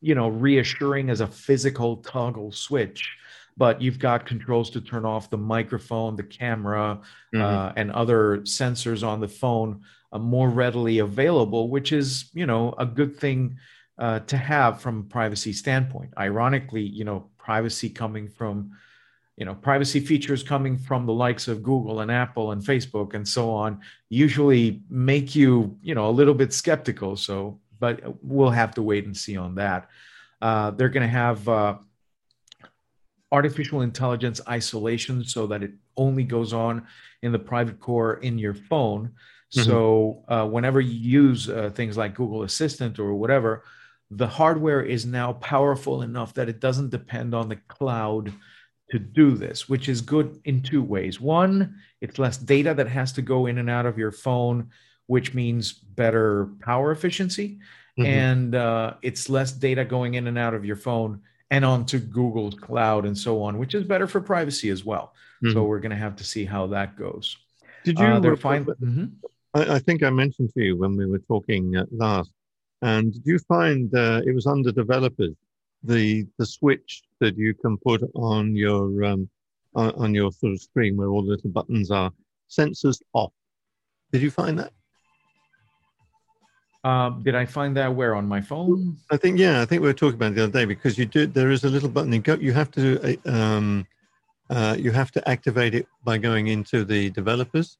you 0.00 0.14
know 0.14 0.28
reassuring 0.28 1.10
as 1.10 1.20
a 1.20 1.26
physical 1.26 1.96
toggle 1.96 2.52
switch 2.52 3.16
but 3.56 3.82
you've 3.82 3.98
got 3.98 4.24
controls 4.24 4.70
to 4.70 4.80
turn 4.80 5.04
off 5.04 5.30
the 5.30 5.36
microphone, 5.36 6.14
the 6.14 6.22
camera, 6.22 7.00
mm-hmm. 7.34 7.42
uh, 7.42 7.72
and 7.74 7.90
other 7.90 8.38
sensors 8.42 9.04
on 9.04 9.18
the 9.18 9.26
phone 9.26 9.82
more 10.16 10.48
readily 10.48 11.00
available, 11.00 11.68
which 11.68 11.92
is, 11.92 12.30
you 12.32 12.46
know, 12.46 12.74
a 12.78 12.86
good 12.86 13.16
thing 13.16 13.58
uh, 13.98 14.20
to 14.20 14.36
have 14.36 14.80
from 14.80 15.00
a 15.00 15.02
privacy 15.02 15.52
standpoint. 15.52 16.14
Ironically, 16.16 16.82
you 16.82 17.04
know, 17.04 17.28
privacy 17.36 17.90
coming 17.90 18.28
from, 18.28 18.70
you 19.36 19.44
know, 19.44 19.54
privacy 19.54 20.00
features 20.00 20.42
coming 20.42 20.78
from 20.78 21.04
the 21.04 21.12
likes 21.12 21.48
of 21.48 21.62
Google 21.62 22.00
and 22.00 22.10
Apple 22.10 22.52
and 22.52 22.62
Facebook 22.62 23.14
and 23.14 23.26
so 23.26 23.50
on 23.50 23.80
usually 24.08 24.82
make 24.88 25.34
you, 25.34 25.76
you 25.82 25.94
know, 25.94 26.08
a 26.08 26.10
little 26.10 26.34
bit 26.34 26.52
skeptical. 26.52 27.16
So, 27.16 27.60
but 27.80 28.00
we'll 28.22 28.50
have 28.50 28.74
to 28.74 28.82
wait 28.82 29.04
and 29.04 29.16
see 29.16 29.36
on 29.36 29.56
that. 29.56 29.88
Uh, 30.40 30.70
they're 30.70 30.88
going 30.88 31.06
to 31.06 31.08
have 31.08 31.48
uh, 31.48 31.76
artificial 33.30 33.82
intelligence 33.82 34.40
isolation 34.48 35.24
so 35.24 35.46
that 35.48 35.62
it 35.62 35.72
only 35.96 36.24
goes 36.24 36.52
on 36.52 36.86
in 37.22 37.32
the 37.32 37.38
private 37.38 37.80
core 37.80 38.14
in 38.14 38.38
your 38.38 38.54
phone. 38.54 39.12
Mm-hmm. 39.56 39.70
So 39.70 40.24
uh, 40.28 40.46
whenever 40.46 40.80
you 40.80 41.22
use 41.22 41.48
uh, 41.48 41.70
things 41.74 41.96
like 41.96 42.14
Google 42.14 42.42
Assistant 42.42 42.98
or 42.98 43.14
whatever, 43.14 43.64
the 44.10 44.26
hardware 44.26 44.82
is 44.82 45.04
now 45.06 45.34
powerful 45.34 46.02
enough 46.02 46.34
that 46.34 46.48
it 46.48 46.60
doesn't 46.60 46.90
depend 46.90 47.34
on 47.34 47.48
the 47.48 47.56
cloud 47.56 48.32
to 48.90 48.98
do 48.98 49.32
this, 49.32 49.68
which 49.68 49.88
is 49.88 50.00
good 50.00 50.40
in 50.44 50.62
two 50.62 50.82
ways. 50.82 51.20
One, 51.20 51.76
it's 52.00 52.18
less 52.18 52.38
data 52.38 52.72
that 52.74 52.88
has 52.88 53.12
to 53.12 53.22
go 53.22 53.46
in 53.46 53.58
and 53.58 53.68
out 53.68 53.86
of 53.86 53.98
your 53.98 54.12
phone, 54.12 54.70
which 55.06 55.34
means 55.34 55.72
better 55.72 56.48
power 56.60 56.90
efficiency. 56.90 57.58
Mm-hmm. 57.98 58.06
And 58.06 58.54
uh, 58.54 58.94
it's 59.02 59.28
less 59.28 59.52
data 59.52 59.84
going 59.84 60.14
in 60.14 60.26
and 60.26 60.38
out 60.38 60.54
of 60.54 60.64
your 60.64 60.76
phone 60.76 61.20
and 61.50 61.64
onto 61.64 61.98
Google 61.98 62.52
cloud 62.52 63.04
and 63.04 63.16
so 63.16 63.42
on, 63.42 63.58
which 63.58 63.74
is 63.74 63.84
better 63.84 64.06
for 64.06 64.20
privacy 64.20 64.70
as 64.70 64.84
well. 64.84 65.14
Mm-hmm. 65.42 65.52
So 65.52 65.64
we're 65.64 65.80
going 65.80 65.90
to 65.90 65.96
have 65.96 66.16
to 66.16 66.24
see 66.24 66.44
how 66.44 66.68
that 66.68 66.96
goes. 66.96 67.36
Did 67.84 67.98
you? 67.98 68.06
Uh, 68.06 68.36
find, 68.36 68.66
mm-hmm. 68.66 69.04
I, 69.54 69.76
I, 69.76 69.78
think 69.78 70.02
I 70.02 70.10
mentioned 70.10 70.50
to 70.54 70.62
you 70.62 70.76
when 70.76 70.96
we 70.96 71.06
were 71.06 71.20
talking 71.20 71.76
uh, 71.76 71.84
last 71.90 72.30
and 72.82 73.12
did 73.12 73.22
you 73.24 73.38
find 73.40 73.92
uh, 73.94 74.20
it 74.24 74.34
was 74.34 74.46
under 74.46 74.70
developers 74.70 75.34
the 75.82 76.26
the 76.38 76.46
switch 76.46 77.02
that 77.20 77.36
you 77.36 77.54
can 77.54 77.76
put 77.78 78.02
on 78.14 78.54
your 78.54 79.04
um, 79.04 79.28
on, 79.74 79.90
on, 79.92 80.14
your 80.14 80.32
sort 80.32 80.52
of 80.52 80.60
screen 80.60 80.96
where 80.96 81.08
all 81.08 81.22
the 81.22 81.30
little 81.30 81.50
buttons 81.50 81.90
are 81.90 82.10
sensors 82.50 83.00
off? 83.12 83.32
Did 84.12 84.22
you 84.22 84.30
find 84.30 84.58
that? 84.58 84.72
Uh, 86.84 87.10
did 87.10 87.34
I 87.34 87.44
find 87.44 87.76
that 87.76 87.94
where 87.94 88.14
on 88.14 88.26
my 88.26 88.40
phone? 88.40 88.96
I 89.10 89.16
think 89.16 89.38
yeah. 89.38 89.60
I 89.60 89.64
think 89.64 89.82
we 89.82 89.88
were 89.88 89.94
talking 89.94 90.14
about 90.14 90.32
it 90.32 90.34
the 90.36 90.44
other 90.44 90.52
day 90.52 90.64
because 90.64 90.98
you 90.98 91.06
do. 91.06 91.26
There 91.26 91.50
is 91.50 91.64
a 91.64 91.68
little 91.68 91.88
button. 91.88 92.12
You 92.12 92.20
go. 92.20 92.34
You 92.34 92.52
have 92.52 92.70
to. 92.72 93.18
Um, 93.26 93.86
uh, 94.50 94.74
you 94.78 94.90
have 94.90 95.10
to 95.12 95.28
activate 95.28 95.74
it 95.74 95.86
by 96.04 96.16
going 96.16 96.46
into 96.46 96.82
the 96.82 97.10
developers, 97.10 97.76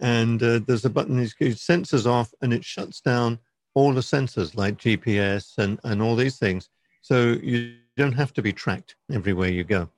and 0.00 0.42
uh, 0.42 0.60
there's 0.66 0.84
a 0.84 0.90
button. 0.90 1.18
It 1.20 1.32
sensors 1.38 2.06
off, 2.06 2.32
and 2.42 2.52
it 2.52 2.64
shuts 2.64 3.00
down 3.00 3.38
all 3.74 3.92
the 3.92 4.00
sensors 4.00 4.56
like 4.56 4.76
GPS 4.76 5.58
and, 5.58 5.78
and 5.84 6.02
all 6.02 6.16
these 6.16 6.38
things. 6.38 6.68
So 7.02 7.38
you 7.42 7.76
don't 7.96 8.12
have 8.12 8.32
to 8.34 8.42
be 8.42 8.52
tracked 8.52 8.96
everywhere 9.12 9.48
you 9.48 9.64
go. 9.64 9.88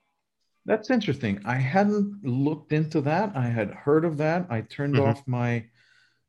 That's 0.65 0.91
interesting. 0.91 1.41
I 1.45 1.57
hadn't 1.57 2.25
looked 2.25 2.73
into 2.73 3.01
that. 3.03 3.33
I 3.35 3.47
had 3.47 3.71
heard 3.71 4.05
of 4.05 4.17
that. 4.19 4.47
I 4.51 4.61
turned 4.61 4.95
mm-hmm. 4.95 5.09
off 5.09 5.27
my 5.27 5.65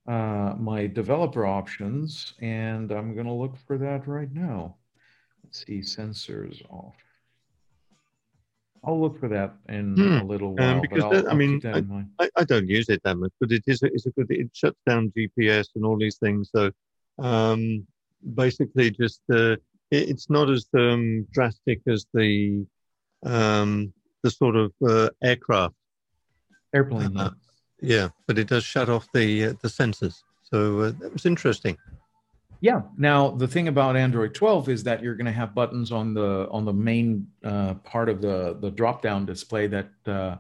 uh, 0.08 0.54
my 0.60 0.88
developer 0.88 1.46
options, 1.46 2.34
and 2.42 2.92
I'm 2.92 3.14
going 3.14 3.28
to 3.28 3.32
look 3.32 3.56
for 3.66 3.78
that 3.78 4.06
right 4.06 4.32
now. 4.34 4.76
Let's 5.44 5.66
see, 5.66 5.80
sensors 5.80 6.62
off. 6.70 6.96
I'll 8.86 9.00
look 9.00 9.20
for 9.20 9.30
that 9.30 9.56
in 9.70 9.96
hmm. 9.96 10.18
a 10.18 10.24
little 10.24 10.50
um, 10.50 10.56
while. 10.56 10.70
Um, 10.76 10.82
because 10.82 11.12
that, 11.12 11.32
I 11.32 11.34
mean, 11.34 11.62
I, 12.20 12.30
I, 12.36 12.44
don't 12.44 12.68
use 12.68 12.90
it 12.90 13.02
that 13.04 13.18
much, 13.18 13.32
but 13.40 13.52
it 13.52 13.64
is 13.66 13.82
a, 13.82 13.88
it's 13.88 14.06
a 14.06 14.12
good. 14.12 14.28
It 14.30 14.50
shuts 14.54 14.80
down 14.86 15.14
GPS 15.16 15.70
and 15.76 15.86
all 15.86 15.98
these 15.98 16.18
things, 16.18 16.50
so 16.54 16.72
um, 17.20 17.88
basically, 18.36 18.92
just 18.92 19.22
uh, 19.32 19.56
it, 19.92 20.10
it's 20.10 20.30
not 20.30 20.50
as 20.50 20.68
um, 20.78 21.26
drastic 21.32 21.82
as 21.88 22.06
the 22.14 22.66
um, 23.26 23.94
the 24.22 24.32
sort 24.32 24.56
of 24.56 24.74
uh, 24.86 25.10
aircraft 25.24 25.76
airplane. 26.74 27.16
Uh, 27.16 27.32
yeah, 27.82 28.10
but 28.28 28.38
it 28.38 28.48
does 28.48 28.64
shut 28.64 28.90
off 28.90 29.08
the 29.14 29.46
uh, 29.46 29.54
the 29.62 29.70
sensors. 29.70 30.24
So 30.44 30.82
uh, 30.82 30.92
that 31.00 31.14
was 31.14 31.26
interesting. 31.26 31.78
Yeah. 32.64 32.84
Now 32.98 33.30
the 33.30 33.48
thing 33.48 33.68
about 33.68 33.98
Android 33.98 34.34
12 34.34 34.70
is 34.70 34.84
that 34.86 35.04
you're 35.04 35.16
going 35.16 35.26
to 35.26 35.34
have 35.34 35.54
buttons 35.54 35.92
on 35.92 36.14
the 36.14 36.48
on 36.50 36.64
the 36.64 36.72
main 36.72 37.28
uh, 37.44 37.74
part 37.84 38.08
of 38.08 38.22
the 38.22 38.58
the 38.62 38.72
drop 38.72 39.02
down 39.02 39.26
display 39.26 39.68
that 39.68 39.90
uh, 40.08 40.38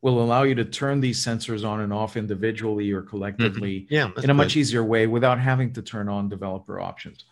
will 0.00 0.22
allow 0.22 0.44
you 0.44 0.54
to 0.54 0.64
turn 0.64 1.02
these 1.02 1.22
sensors 1.22 1.68
on 1.68 1.82
and 1.82 1.92
off 1.92 2.16
individually 2.16 2.90
or 2.92 3.02
collectively 3.02 3.80
mm-hmm. 3.80 3.94
yeah, 3.94 4.22
in 4.24 4.30
a 4.30 4.34
much 4.34 4.56
easier 4.56 4.82
way 4.82 5.06
without 5.06 5.38
having 5.38 5.70
to 5.74 5.82
turn 5.82 6.08
on 6.08 6.30
developer 6.30 6.80
options. 6.80 7.26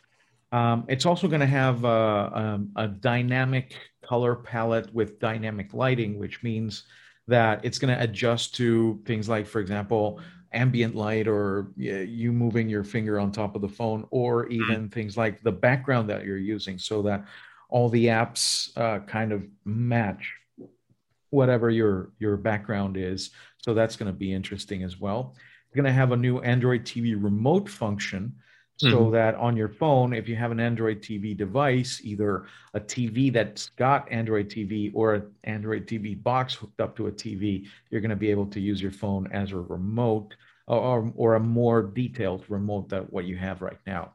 Um, 0.52 0.84
it's 0.88 1.06
also 1.06 1.26
going 1.26 1.40
to 1.40 1.46
have 1.46 1.84
a, 1.84 1.88
a, 1.88 2.30
um, 2.34 2.70
a, 2.76 2.86
dynamic 2.86 3.76
color 4.02 4.36
palette 4.36 4.92
with 4.94 5.18
dynamic 5.18 5.72
lighting, 5.72 6.18
which 6.18 6.42
means 6.42 6.84
that 7.26 7.64
it's 7.64 7.78
going 7.78 7.92
to 7.96 8.00
adjust 8.00 8.54
to 8.56 9.00
things 9.06 9.26
like, 9.28 9.46
for 9.46 9.60
example, 9.60 10.20
ambient 10.54 10.94
light 10.94 11.26
or 11.26 11.72
you 11.76 12.32
moving 12.32 12.68
your 12.68 12.84
finger 12.84 13.18
on 13.18 13.32
top 13.32 13.54
of 13.54 13.62
the 13.62 13.68
phone, 13.68 14.06
or 14.10 14.44
mm-hmm. 14.44 14.52
even 14.52 14.88
things 14.88 15.16
like 15.16 15.42
the 15.42 15.52
background 15.52 16.08
that 16.10 16.24
you're 16.24 16.36
using, 16.36 16.78
so 16.78 17.02
that 17.02 17.24
all 17.68 17.88
the 17.88 18.06
apps 18.06 18.76
uh, 18.78 19.00
kind 19.06 19.32
of 19.32 19.44
match 19.64 20.32
whatever 21.30 21.68
your 21.70 22.12
your 22.18 22.36
background 22.36 22.96
is. 22.96 23.30
So 23.58 23.74
that's 23.74 23.96
going 23.96 24.12
to 24.12 24.18
be 24.18 24.32
interesting 24.32 24.82
as 24.82 25.00
well. 25.00 25.34
You're 25.72 25.82
going 25.82 25.92
to 25.92 25.98
have 25.98 26.12
a 26.12 26.16
new 26.16 26.38
Android 26.40 26.84
TV 26.84 27.20
remote 27.20 27.68
function 27.68 28.34
so 28.76 28.88
mm-hmm. 28.88 29.12
that 29.12 29.36
on 29.36 29.56
your 29.56 29.68
phone, 29.68 30.12
if 30.12 30.28
you 30.28 30.34
have 30.34 30.50
an 30.50 30.58
Android 30.58 31.00
TV 31.00 31.36
device, 31.36 32.00
either 32.02 32.46
a 32.74 32.80
TV 32.80 33.32
that's 33.32 33.68
got 33.70 34.10
Android 34.10 34.48
TV 34.48 34.90
or 34.94 35.14
an 35.14 35.30
Android 35.44 35.86
TV 35.86 36.20
box 36.20 36.54
hooked 36.54 36.80
up 36.80 36.96
to 36.96 37.06
a 37.06 37.12
TV, 37.12 37.66
you're 37.90 38.00
going 38.00 38.10
to 38.10 38.16
be 38.16 38.30
able 38.30 38.46
to 38.46 38.60
use 38.60 38.82
your 38.82 38.90
phone 38.90 39.30
as 39.30 39.52
a 39.52 39.56
remote 39.56 40.34
or, 40.66 41.12
or 41.14 41.34
a 41.36 41.40
more 41.40 41.82
detailed 41.82 42.44
remote 42.48 42.88
than 42.88 43.02
what 43.04 43.26
you 43.26 43.36
have 43.36 43.62
right 43.62 43.78
now. 43.86 44.12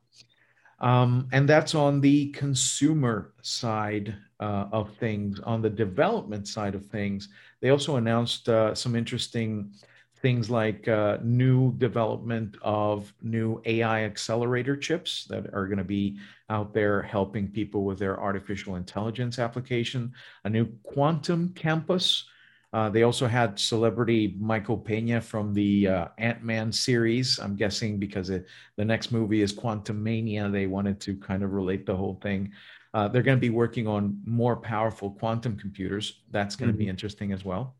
Um, 0.81 1.27
and 1.31 1.47
that's 1.47 1.75
on 1.75 2.01
the 2.01 2.29
consumer 2.31 3.33
side 3.41 4.15
uh, 4.39 4.65
of 4.71 4.93
things. 4.95 5.39
On 5.41 5.61
the 5.61 5.69
development 5.69 6.47
side 6.47 6.75
of 6.75 6.85
things, 6.85 7.29
they 7.61 7.69
also 7.69 7.97
announced 7.97 8.49
uh, 8.49 8.73
some 8.73 8.95
interesting 8.95 9.71
things 10.21 10.49
like 10.49 10.87
uh, 10.87 11.17
new 11.23 11.73
development 11.77 12.57
of 12.61 13.13
new 13.21 13.61
AI 13.65 14.03
accelerator 14.03 14.75
chips 14.75 15.25
that 15.25 15.53
are 15.53 15.67
going 15.67 15.77
to 15.77 15.83
be 15.83 16.17
out 16.49 16.73
there 16.73 17.01
helping 17.01 17.47
people 17.47 17.83
with 17.83 17.99
their 17.99 18.19
artificial 18.19 18.75
intelligence 18.75 19.39
application, 19.39 20.11
a 20.43 20.49
new 20.49 20.67
quantum 20.83 21.49
campus 21.55 22.25
uh, 22.71 22.89
they 22.89 23.03
also 23.03 23.27
had 23.27 23.59
celebrity 23.59 24.35
Michael 24.39 24.77
Pena 24.77 25.21
from 25.21 25.53
the 25.53 25.87
uh, 25.87 26.07
Ant 26.19 26.43
Man 26.43 26.71
series. 26.71 27.39
I'm 27.39 27.55
guessing 27.55 27.97
because 27.97 28.29
it, 28.29 28.45
the 28.75 28.85
next 28.85 29.11
movie 29.11 29.41
is 29.41 29.53
Quantumania, 29.53 30.51
they 30.51 30.67
wanted 30.67 30.99
to 31.01 31.15
kind 31.15 31.43
of 31.43 31.53
relate 31.53 31.85
the 31.85 31.95
whole 31.95 32.19
thing. 32.21 32.51
Uh, 32.93 33.07
they're 33.07 33.23
going 33.23 33.37
to 33.37 33.41
be 33.41 33.49
working 33.49 33.87
on 33.87 34.21
more 34.25 34.55
powerful 34.55 35.11
quantum 35.11 35.57
computers. 35.57 36.21
That's 36.31 36.55
going 36.55 36.67
to 36.67 36.73
mm-hmm. 36.73 36.85
be 36.85 36.89
interesting 36.89 37.31
as 37.31 37.43
well. 37.43 37.75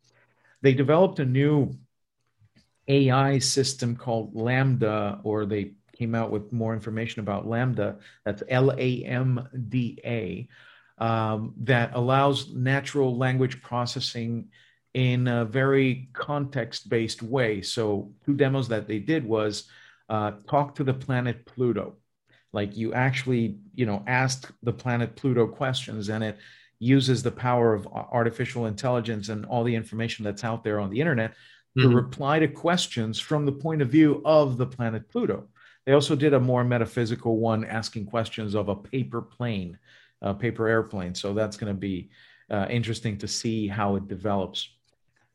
They 0.62 0.74
developed 0.74 1.19
a 1.19 1.25
new 1.25 1.72
AI 2.89 3.39
system 3.39 3.96
called 3.96 4.34
LaMDA, 4.34 5.22
or 5.24 5.46
they 5.46 5.74
came 5.96 6.15
out 6.15 6.31
with 6.31 6.51
more 6.51 6.74
information 6.74 7.19
about 7.22 7.48
LaMDA. 7.48 8.00
That's 8.25 8.43
L 8.50 8.72
A 8.72 9.03
M 9.03 9.48
D 9.69 10.00
A, 10.03 10.48
um, 10.98 11.53
that 11.62 11.91
allows 11.93 12.53
natural 12.53 13.15
language 13.17 13.62
processing 13.62 14.50
in 14.96 15.27
a 15.27 15.46
very 15.46 16.10
context 16.13 16.89
based 16.89 17.22
way. 17.22 17.62
So, 17.62 18.12
two 18.25 18.34
demos 18.34 18.67
that 18.69 18.88
they 18.88 19.00
did 19.00 19.24
was 19.25 19.69
uh, 20.10 20.31
talk 20.48 20.75
to 20.75 20.84
the 20.84 20.93
planet 20.93 21.46
Pluto. 21.46 21.98
Like 22.51 22.75
you 22.75 22.93
actually, 22.93 23.60
you 23.75 23.86
know, 23.86 24.03
asked 24.08 24.51
the 24.63 24.74
planet 24.74 25.15
Pluto 25.15 25.46
questions 25.46 26.10
and 26.10 26.24
it 26.24 26.39
uses 26.79 27.22
the 27.22 27.31
power 27.31 27.74
of 27.74 27.86
artificial 27.88 28.65
intelligence 28.65 29.29
and 29.29 29.46
all 29.46 29.63
the 29.63 29.75
information 29.75 30.25
that's 30.25 30.43
out 30.43 30.63
there 30.63 30.79
on 30.79 30.89
the 30.89 31.00
internet 31.00 31.34
mm-hmm. 31.78 31.90
to 31.90 31.96
reply 31.96 32.40
to 32.40 32.48
questions 32.48 33.20
from 33.20 33.46
the 33.46 33.52
point 33.52 33.82
of 33.82 33.90
view 33.90 34.22
of 34.26 34.58
the 34.58 34.66
planet 34.66 35.10
Pluto. 35.10 35.48
They 35.86 35.94
also 35.94 36.16
did 36.16 36.34
a 36.34 36.40
more 36.40 36.64
metaphysical 36.64 37.38
one 37.38 37.66
asking 37.66 38.06
questions 38.06 38.54
of 38.54 38.70
a 38.70 38.76
paper 38.76 39.22
plane, 39.22 39.78
a 40.22 40.34
paper 40.34 40.68
airplane. 40.68 41.16
So 41.16 41.34
that's 41.34 41.58
going 41.58 41.74
to 41.74 41.80
be 41.80 42.10
uh, 42.50 42.68
interesting 42.70 43.18
to 43.20 43.28
see 43.28 43.68
how 43.68 43.96
it 43.96 44.08
develops. 44.08 44.70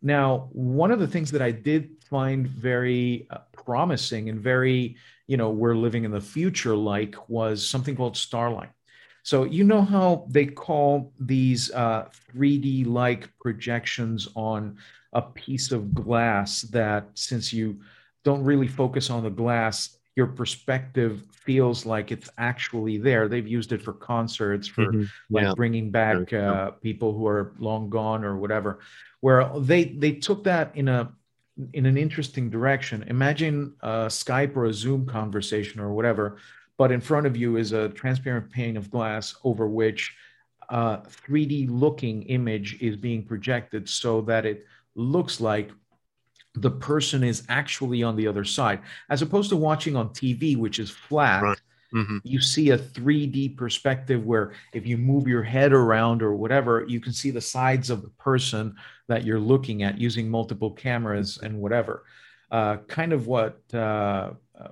Now, 0.03 0.51
one 0.53 0.91
of 0.91 1.01
the 1.01 1.09
things 1.09 1.31
that 1.31 1.41
I 1.41 1.51
did 1.51 1.97
find 2.11 2.47
very 2.47 3.27
uh, 3.31 3.39
promising 3.53 4.29
and 4.29 4.39
very, 4.39 4.97
you 5.27 5.37
know, 5.37 5.51
we're 5.51 5.75
living 5.75 6.05
in 6.05 6.11
the 6.11 6.21
future 6.21 6.77
like 6.77 7.17
was 7.29 7.67
something 7.67 7.97
called 7.97 8.15
Starline. 8.15 8.69
So, 9.23 9.45
you 9.45 9.65
know 9.65 9.81
how 9.81 10.27
they 10.29 10.45
call 10.45 11.11
these 11.19 11.71
uh, 11.73 12.11
3D 12.35 12.87
like 12.87 13.31
projections 13.41 14.29
on 14.37 14.77
a 15.15 15.23
piece 15.23 15.73
of 15.73 15.95
glass 15.95 16.63
that, 16.63 17.09
since 17.15 17.53
you 17.53 17.81
don't 18.25 18.43
really 18.43 18.69
focus 18.69 19.11
on 19.11 19.23
the 19.23 19.31
glass, 19.31 19.97
your 20.17 20.27
perspective 20.27 21.25
feels 21.33 21.85
like 21.85 22.13
it's 22.13 22.31
actually 22.39 22.99
there. 22.99 23.29
They've 23.29 23.47
used 23.47 23.73
it 23.73 23.83
for 23.83 23.93
concerts, 23.93 24.67
for 24.67 24.87
mm-hmm. 24.87 25.05
like 25.31 25.45
yeah. 25.45 25.53
bringing 25.57 25.91
back 25.91 26.33
uh, 26.33 26.73
people 26.73 27.13
who 27.13 27.27
are 27.27 27.53
long 27.59 27.91
gone 27.91 28.25
or 28.25 28.37
whatever. 28.37 28.81
Where 29.21 29.51
they 29.59 29.85
they 29.85 30.13
took 30.13 30.45
that 30.45 30.75
in 30.77 30.89
a 30.89 31.13
in 31.73 31.87
an 31.87 31.97
interesting 31.97 32.51
direction. 32.51 33.05
Imagine 33.09 33.75
a 33.81 34.07
Skype 34.07 34.57
or 34.57 34.67
a 34.67 34.73
Zoom 34.73 35.07
conversation 35.07 35.81
or 35.81 35.93
whatever, 35.93 36.39
but 36.79 36.93
in 36.93 37.01
front 37.01 37.27
of 37.27 37.37
you 37.37 37.57
is 37.57 37.73
a 37.73 37.89
transparent 37.91 38.51
pane 38.51 38.77
of 38.77 38.91
glass 38.91 39.37
over 39.45 39.69
which 39.69 40.15
a 40.71 40.99
3D 41.29 41.69
looking 41.71 42.23
image 42.25 42.81
is 42.81 42.97
being 42.97 43.25
projected 43.25 43.89
so 43.89 44.21
that 44.23 44.47
it 44.47 44.67
looks 44.95 45.41
like 45.41 45.71
the 46.55 46.71
person 46.71 47.25
is 47.25 47.45
actually 47.49 48.03
on 48.03 48.17
the 48.17 48.27
other 48.27 48.45
side, 48.45 48.81
as 49.11 49.23
opposed 49.23 49.51
to 49.51 49.57
watching 49.57 49.97
on 49.97 50.11
TV, 50.11 50.57
which 50.57 50.79
is 50.79 50.91
flat. 50.91 51.43
Right. 51.43 51.59
Mm-hmm. 51.95 52.19
You 52.25 52.41
see 52.41 52.71
a 52.71 52.79
3D 52.79 53.57
perspective 53.57 54.25
where 54.25 54.53
if 54.73 54.87
you 54.87 54.97
move 54.99 55.29
your 55.29 55.45
head 55.45 55.73
around 55.73 56.23
or 56.23 56.35
whatever, 56.35 56.85
you 56.89 57.01
can 57.01 57.13
see 57.13 57.31
the 57.31 57.41
sides 57.41 57.89
of 57.89 58.03
the 58.03 58.09
person 58.11 58.75
that 59.09 59.25
you're 59.25 59.39
looking 59.39 59.85
at 59.85 59.99
using 59.99 60.29
multiple 60.29 60.73
cameras 60.73 61.39
and 61.43 61.57
whatever. 61.59 62.05
Uh, 62.55 62.77
kind 62.87 63.13
of 63.13 63.27
what 63.27 63.61
uh, 63.75 64.31
uh, 64.57 64.69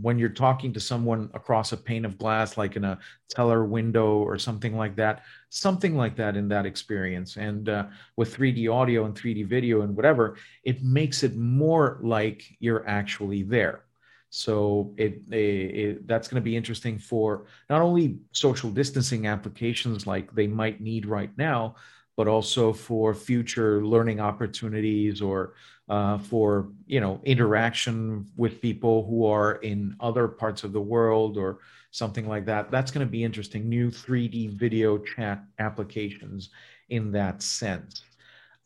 when 0.00 0.18
you're 0.18 0.30
talking 0.30 0.72
to 0.72 0.80
someone 0.80 1.28
across 1.34 1.72
a 1.72 1.76
pane 1.76 2.06
of 2.06 2.16
glass, 2.16 2.56
like 2.56 2.76
in 2.76 2.84
a 2.84 2.98
teller 3.28 3.66
window 3.66 4.16
or 4.16 4.38
something 4.38 4.74
like 4.74 4.96
that, 4.96 5.22
something 5.50 5.94
like 5.94 6.16
that 6.16 6.34
in 6.34 6.48
that 6.48 6.64
experience. 6.64 7.36
And 7.36 7.68
uh, 7.68 7.88
with 8.16 8.34
3D 8.34 8.72
audio 8.72 9.04
and 9.04 9.14
3D 9.14 9.46
video 9.46 9.82
and 9.82 9.94
whatever, 9.94 10.38
it 10.64 10.82
makes 10.82 11.22
it 11.22 11.36
more 11.36 11.98
like 12.02 12.42
you're 12.58 12.88
actually 12.88 13.42
there. 13.42 13.84
So 14.30 14.94
it, 14.96 15.20
it, 15.30 15.36
it 15.36 16.08
that's 16.08 16.28
going 16.28 16.40
to 16.42 16.50
be 16.50 16.56
interesting 16.56 16.98
for 16.98 17.44
not 17.68 17.82
only 17.82 18.16
social 18.32 18.70
distancing 18.70 19.26
applications 19.26 20.06
like 20.06 20.34
they 20.34 20.46
might 20.46 20.80
need 20.80 21.04
right 21.04 21.36
now, 21.36 21.74
but 22.16 22.28
also 22.28 22.72
for 22.72 23.12
future 23.12 23.84
learning 23.84 24.20
opportunities 24.20 25.20
or 25.20 25.52
uh, 25.88 26.18
for 26.18 26.68
you 26.86 27.00
know 27.00 27.20
interaction 27.24 28.26
with 28.36 28.60
people 28.60 29.06
who 29.06 29.26
are 29.26 29.56
in 29.56 29.96
other 30.00 30.28
parts 30.28 30.64
of 30.64 30.72
the 30.72 30.80
world 30.80 31.36
or 31.36 31.58
something 31.90 32.28
like 32.28 32.44
that. 32.46 32.70
That's 32.70 32.90
going 32.90 33.06
to 33.06 33.10
be 33.10 33.24
interesting. 33.24 33.68
New 33.68 33.90
3D 33.90 34.50
video 34.50 34.98
chat 34.98 35.42
applications 35.58 36.50
in 36.88 37.12
that 37.12 37.42
sense. 37.42 38.02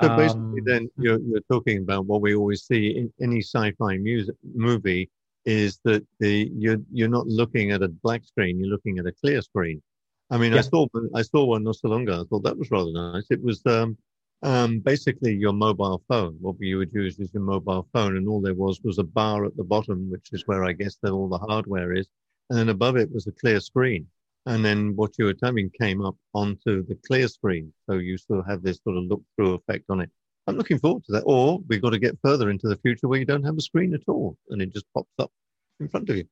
So 0.02 0.16
basically, 0.16 0.40
um, 0.40 0.64
then 0.64 0.90
you're, 0.96 1.20
you're 1.20 1.42
talking 1.52 1.78
about 1.78 2.06
what 2.06 2.22
we 2.22 2.34
always 2.34 2.62
see 2.64 2.96
in 2.96 3.12
any 3.20 3.42
sci-fi 3.42 3.98
music 3.98 4.34
movie 4.54 5.10
is 5.44 5.78
that 5.84 6.06
the 6.18 6.50
you're 6.54 6.78
you're 6.92 7.08
not 7.08 7.26
looking 7.26 7.70
at 7.70 7.82
a 7.82 7.88
black 7.88 8.24
screen, 8.24 8.58
you're 8.58 8.68
looking 8.68 8.98
at 8.98 9.06
a 9.06 9.12
clear 9.12 9.42
screen. 9.42 9.82
I 10.30 10.38
mean, 10.38 10.52
yeah. 10.52 10.58
I 10.58 10.62
saw 10.62 10.86
I 11.14 11.22
saw 11.22 11.44
one 11.44 11.64
not 11.64 11.76
so 11.76 11.88
long 11.88 12.02
ago. 12.02 12.22
I 12.22 12.24
thought 12.28 12.44
that 12.44 12.56
was 12.58 12.70
rather 12.70 12.92
nice. 12.92 13.26
It 13.30 13.42
was 13.42 13.60
um, 13.66 13.96
um, 14.42 14.80
basically 14.80 15.34
your 15.34 15.52
mobile 15.52 16.02
phone. 16.08 16.36
What 16.40 16.56
you 16.60 16.78
would 16.78 16.92
use 16.92 17.18
is 17.18 17.32
your 17.32 17.42
mobile 17.42 17.86
phone, 17.92 18.16
and 18.16 18.28
all 18.28 18.40
there 18.40 18.54
was 18.54 18.80
was 18.82 18.98
a 18.98 19.04
bar 19.04 19.44
at 19.44 19.56
the 19.56 19.64
bottom, 19.64 20.10
which 20.10 20.28
is 20.32 20.46
where 20.46 20.64
I 20.64 20.72
guess 20.72 20.96
that 21.02 21.12
all 21.12 21.28
the 21.28 21.38
hardware 21.38 21.92
is, 21.92 22.08
and 22.48 22.58
then 22.58 22.68
above 22.68 22.96
it 22.96 23.12
was 23.12 23.26
a 23.26 23.32
clear 23.32 23.60
screen. 23.60 24.06
And 24.46 24.64
then 24.64 24.96
what 24.96 25.18
you 25.18 25.26
were 25.26 25.34
typing 25.34 25.70
came 25.78 26.04
up 26.04 26.16
onto 26.32 26.84
the 26.86 26.98
clear 27.06 27.28
screen, 27.28 27.72
so 27.86 27.96
you 27.96 28.16
still 28.16 28.42
have 28.42 28.62
this 28.62 28.80
sort 28.82 28.96
of 28.96 29.04
look-through 29.04 29.54
effect 29.54 29.84
on 29.90 30.00
it. 30.00 30.10
I'm 30.46 30.56
looking 30.56 30.78
forward 30.78 31.04
to 31.04 31.12
that. 31.12 31.24
Or 31.26 31.60
we've 31.68 31.82
got 31.82 31.90
to 31.90 31.98
get 31.98 32.18
further 32.24 32.48
into 32.48 32.66
the 32.66 32.78
future 32.78 33.06
where 33.06 33.18
you 33.18 33.26
don't 33.26 33.44
have 33.44 33.58
a 33.58 33.60
screen 33.60 33.94
at 33.94 34.00
all, 34.08 34.38
and 34.48 34.62
it 34.62 34.72
just 34.72 34.86
pops 34.94 35.12
up 35.18 35.30
in 35.78 35.88
front 35.88 36.08
of 36.08 36.16
you. 36.16 36.24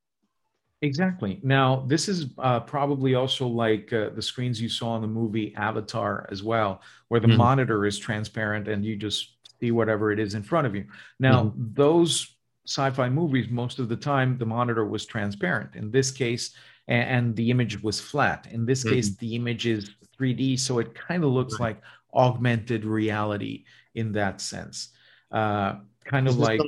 Exactly. 0.80 1.40
Now, 1.42 1.84
this 1.86 2.08
is 2.08 2.26
uh, 2.38 2.60
probably 2.60 3.14
also 3.14 3.46
like 3.46 3.92
uh, 3.92 4.10
the 4.10 4.22
screens 4.22 4.60
you 4.60 4.68
saw 4.68 4.94
in 4.94 5.02
the 5.02 5.08
movie 5.08 5.52
Avatar 5.56 6.28
as 6.30 6.42
well, 6.42 6.82
where 7.08 7.20
the 7.20 7.26
mm-hmm. 7.26 7.36
monitor 7.36 7.84
is 7.84 7.98
transparent 7.98 8.68
and 8.68 8.84
you 8.84 8.94
just 8.94 9.32
see 9.60 9.72
whatever 9.72 10.12
it 10.12 10.20
is 10.20 10.34
in 10.34 10.42
front 10.42 10.68
of 10.68 10.76
you. 10.76 10.84
Now, 11.18 11.44
mm-hmm. 11.44 11.68
those 11.74 12.36
sci-fi 12.64 13.08
movies, 13.08 13.48
most 13.50 13.80
of 13.80 13.88
the 13.88 13.96
time, 13.96 14.38
the 14.38 14.46
monitor 14.46 14.86
was 14.86 15.04
transparent. 15.04 15.74
In 15.74 15.90
this 15.90 16.12
case, 16.12 16.54
and, 16.86 17.10
and 17.10 17.36
the 17.36 17.50
image 17.50 17.82
was 17.82 17.98
flat. 18.00 18.46
In 18.52 18.64
this 18.64 18.84
mm-hmm. 18.84 18.94
case, 18.94 19.16
the 19.16 19.34
image 19.34 19.66
is 19.66 19.90
3D, 20.18 20.60
so 20.60 20.78
it 20.78 20.94
kind 20.94 21.24
of 21.24 21.30
looks 21.30 21.54
right. 21.54 21.74
like 21.74 21.82
augmented 22.14 22.84
reality 22.84 23.64
in 23.94 24.12
that 24.12 24.40
sense. 24.40 24.90
Uh, 25.32 25.76
kind 26.04 26.28
of 26.28 26.38
like 26.38 26.60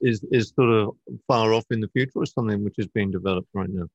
is 0.00 0.24
is 0.30 0.52
sort 0.54 0.70
of 0.70 0.96
far 1.26 1.52
off 1.52 1.64
in 1.70 1.80
the 1.80 1.88
future 1.88 2.12
or 2.16 2.26
something 2.26 2.64
which 2.64 2.78
is 2.78 2.86
being 2.88 3.10
developed 3.10 3.48
right 3.54 3.70
now? 3.70 3.86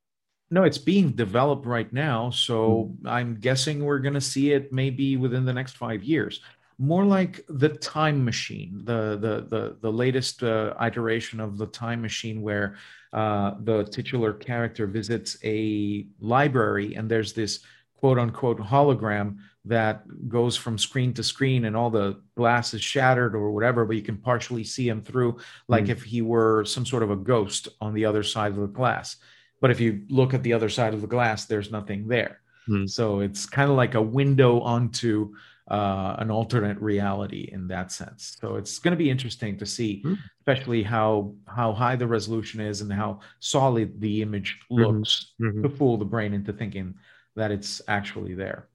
No, 0.52 0.64
it's 0.64 0.78
being 0.78 1.12
developed 1.12 1.66
right 1.66 1.92
now. 1.92 2.30
So 2.30 2.94
mm. 3.02 3.10
I'm 3.10 3.36
guessing 3.40 3.84
we're 3.84 4.00
going 4.00 4.14
to 4.14 4.22
see 4.22 4.52
it 4.52 4.72
maybe 4.72 5.18
within 5.18 5.46
the 5.46 5.54
next 5.54 5.78
five 5.78 6.04
years. 6.04 6.42
More 6.78 7.06
like 7.06 7.44
the 7.48 7.70
time 7.70 8.24
machine, 8.24 8.82
the 8.84 9.18
the 9.20 9.48
the, 9.50 9.78
the 9.82 9.92
latest 9.92 10.44
uh, 10.44 10.74
iteration 10.82 11.40
of 11.40 11.58
the 11.58 11.68
time 11.68 12.02
machine, 12.02 12.42
where 12.42 12.76
uh, 13.14 13.56
the 13.62 13.86
titular 13.86 14.34
character 14.34 14.86
visits 14.86 15.38
a 15.44 16.06
library 16.20 16.96
and 16.96 17.10
there's 17.10 17.32
this 17.32 17.62
quote 17.98 18.20
unquote 18.20 18.60
hologram 18.60 19.38
that 19.66 20.04
goes 20.30 20.56
from 20.56 20.78
screen 20.78 21.14
to 21.14 21.24
screen 21.24 21.66
and 21.66 21.76
all 21.76 21.90
the 21.90 22.22
glass 22.36 22.74
is 22.74 22.82
shattered 22.84 23.36
or 23.36 23.52
whatever, 23.52 23.86
but 23.86 23.96
you 23.96 24.02
can 24.02 24.18
partially 24.18 24.64
see 24.64 24.88
him 24.88 25.02
through, 25.02 25.38
like 25.68 25.86
mm. 25.86 25.90
if 25.90 26.04
he 26.04 26.22
were 26.22 26.64
some 26.66 26.86
sort 26.86 27.04
of 27.04 27.12
a 27.12 27.16
ghost 27.16 27.68
on 27.82 27.94
the 27.94 28.06
other 28.06 28.24
side 28.24 28.52
of 28.52 28.58
the 28.58 28.68
glass. 28.68 29.18
But 29.62 29.72
if 29.72 29.80
you 29.80 30.04
look 30.10 30.34
at 30.34 30.44
the 30.44 30.54
other 30.54 30.70
side 30.70 30.94
of 30.94 31.02
the 31.02 31.08
glass, 31.08 31.46
there's 31.46 31.72
nothing 31.72 32.08
there. 32.08 32.42
Mm. 32.70 32.90
So 32.90 33.20
it's 33.20 33.46
kind 33.46 33.70
of 33.70 33.76
like 33.76 33.96
a 33.96 34.02
window 34.02 34.60
onto 34.62 35.34
uh, 35.70 36.16
an 36.20 36.30
alternate 36.30 36.80
reality 36.80 37.50
in 37.52 37.68
that 37.68 37.92
sense. 37.92 38.38
So 38.40 38.56
it's 38.56 38.78
going 38.78 38.92
to 38.92 38.98
be 38.98 39.10
interesting 39.10 39.58
to 39.58 39.66
see, 39.66 40.04
mm. 40.06 40.18
especially 40.42 40.84
how 40.84 41.34
how 41.48 41.74
high 41.74 41.96
the 41.96 42.08
resolution 42.08 42.62
is 42.62 42.82
and 42.82 42.94
how 42.94 43.22
solid 43.40 44.00
the 44.00 44.22
image 44.22 44.60
mm-hmm. 44.72 44.84
looks 44.84 45.34
mm-hmm. 45.42 45.64
to 45.64 45.70
fool 45.70 45.98
the 45.98 46.06
brain 46.06 46.34
into 46.34 46.54
thinking 46.54 46.94
that 47.36 47.52
it's 47.52 47.82
actually 47.88 48.36
there. 48.36 48.68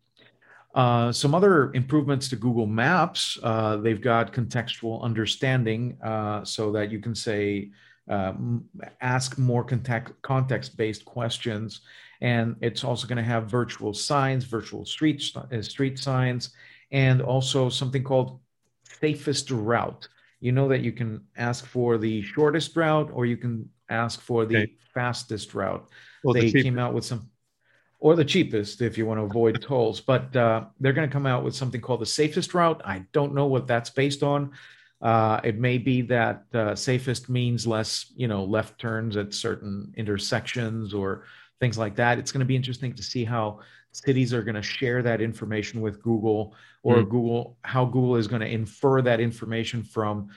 Uh, 0.74 1.10
some 1.10 1.34
other 1.34 1.72
improvements 1.72 2.28
to 2.28 2.36
Google 2.36 2.66
Maps, 2.66 3.38
uh, 3.42 3.76
they've 3.76 4.00
got 4.00 4.32
contextual 4.32 5.02
understanding 5.02 5.98
uh, 6.02 6.44
so 6.44 6.70
that 6.72 6.92
you 6.92 7.00
can 7.00 7.14
say, 7.14 7.70
uh, 8.08 8.32
ask 9.00 9.38
more 9.38 9.64
context 10.22 10.76
based 10.76 11.04
questions. 11.04 11.80
And 12.20 12.56
it's 12.60 12.84
also 12.84 13.06
going 13.06 13.18
to 13.18 13.24
have 13.24 13.46
virtual 13.46 13.94
signs, 13.94 14.44
virtual 14.44 14.84
street, 14.84 15.22
uh, 15.34 15.62
street 15.62 15.98
signs, 15.98 16.50
and 16.92 17.20
also 17.20 17.68
something 17.68 18.04
called 18.04 18.40
safest 18.84 19.50
route. 19.50 20.08
You 20.40 20.52
know 20.52 20.68
that 20.68 20.80
you 20.80 20.92
can 20.92 21.22
ask 21.36 21.66
for 21.66 21.98
the 21.98 22.22
shortest 22.22 22.76
route 22.76 23.10
or 23.12 23.26
you 23.26 23.36
can 23.36 23.68
ask 23.88 24.20
for 24.20 24.46
the 24.46 24.56
okay. 24.56 24.72
fastest 24.94 25.54
route. 25.54 25.86
Well, 26.24 26.34
they 26.34 26.50
the 26.50 26.62
came 26.62 26.78
out 26.78 26.94
with 26.94 27.04
some 27.04 27.28
or 28.00 28.16
the 28.16 28.24
cheapest 28.24 28.80
if 28.80 28.96
you 28.96 29.04
want 29.06 29.20
to 29.20 29.24
avoid 29.24 29.62
tolls. 29.62 30.00
But 30.00 30.34
uh, 30.34 30.64
they're 30.80 30.94
going 30.94 31.08
to 31.08 31.12
come 31.12 31.26
out 31.26 31.44
with 31.44 31.54
something 31.54 31.80
called 31.80 32.00
the 32.00 32.06
safest 32.06 32.54
route. 32.54 32.80
I 32.84 33.04
don't 33.12 33.34
know 33.34 33.46
what 33.46 33.66
that's 33.66 33.90
based 33.90 34.22
on. 34.22 34.52
Uh, 35.02 35.40
it 35.44 35.58
may 35.58 35.78
be 35.78 36.02
that 36.02 36.44
uh, 36.52 36.74
safest 36.74 37.28
means 37.28 37.66
less, 37.66 38.12
you 38.16 38.28
know, 38.28 38.44
left 38.44 38.78
turns 38.78 39.16
at 39.16 39.32
certain 39.32 39.92
intersections 39.96 40.92
or 40.92 41.24
things 41.58 41.78
like 41.78 41.94
that. 41.96 42.18
It's 42.18 42.32
going 42.32 42.40
to 42.40 42.46
be 42.46 42.56
interesting 42.56 42.94
to 42.94 43.02
see 43.02 43.24
how 43.24 43.60
cities 43.92 44.32
are 44.32 44.42
going 44.42 44.54
to 44.54 44.62
share 44.62 45.02
that 45.02 45.20
information 45.20 45.80
with 45.80 46.02
Google 46.02 46.54
or 46.82 46.96
mm. 46.96 47.08
Google, 47.08 47.56
how 47.62 47.84
Google 47.84 48.16
is 48.16 48.28
going 48.28 48.40
to 48.40 48.48
infer 48.48 49.02
that 49.02 49.20
information 49.20 49.82
from, 49.82 50.28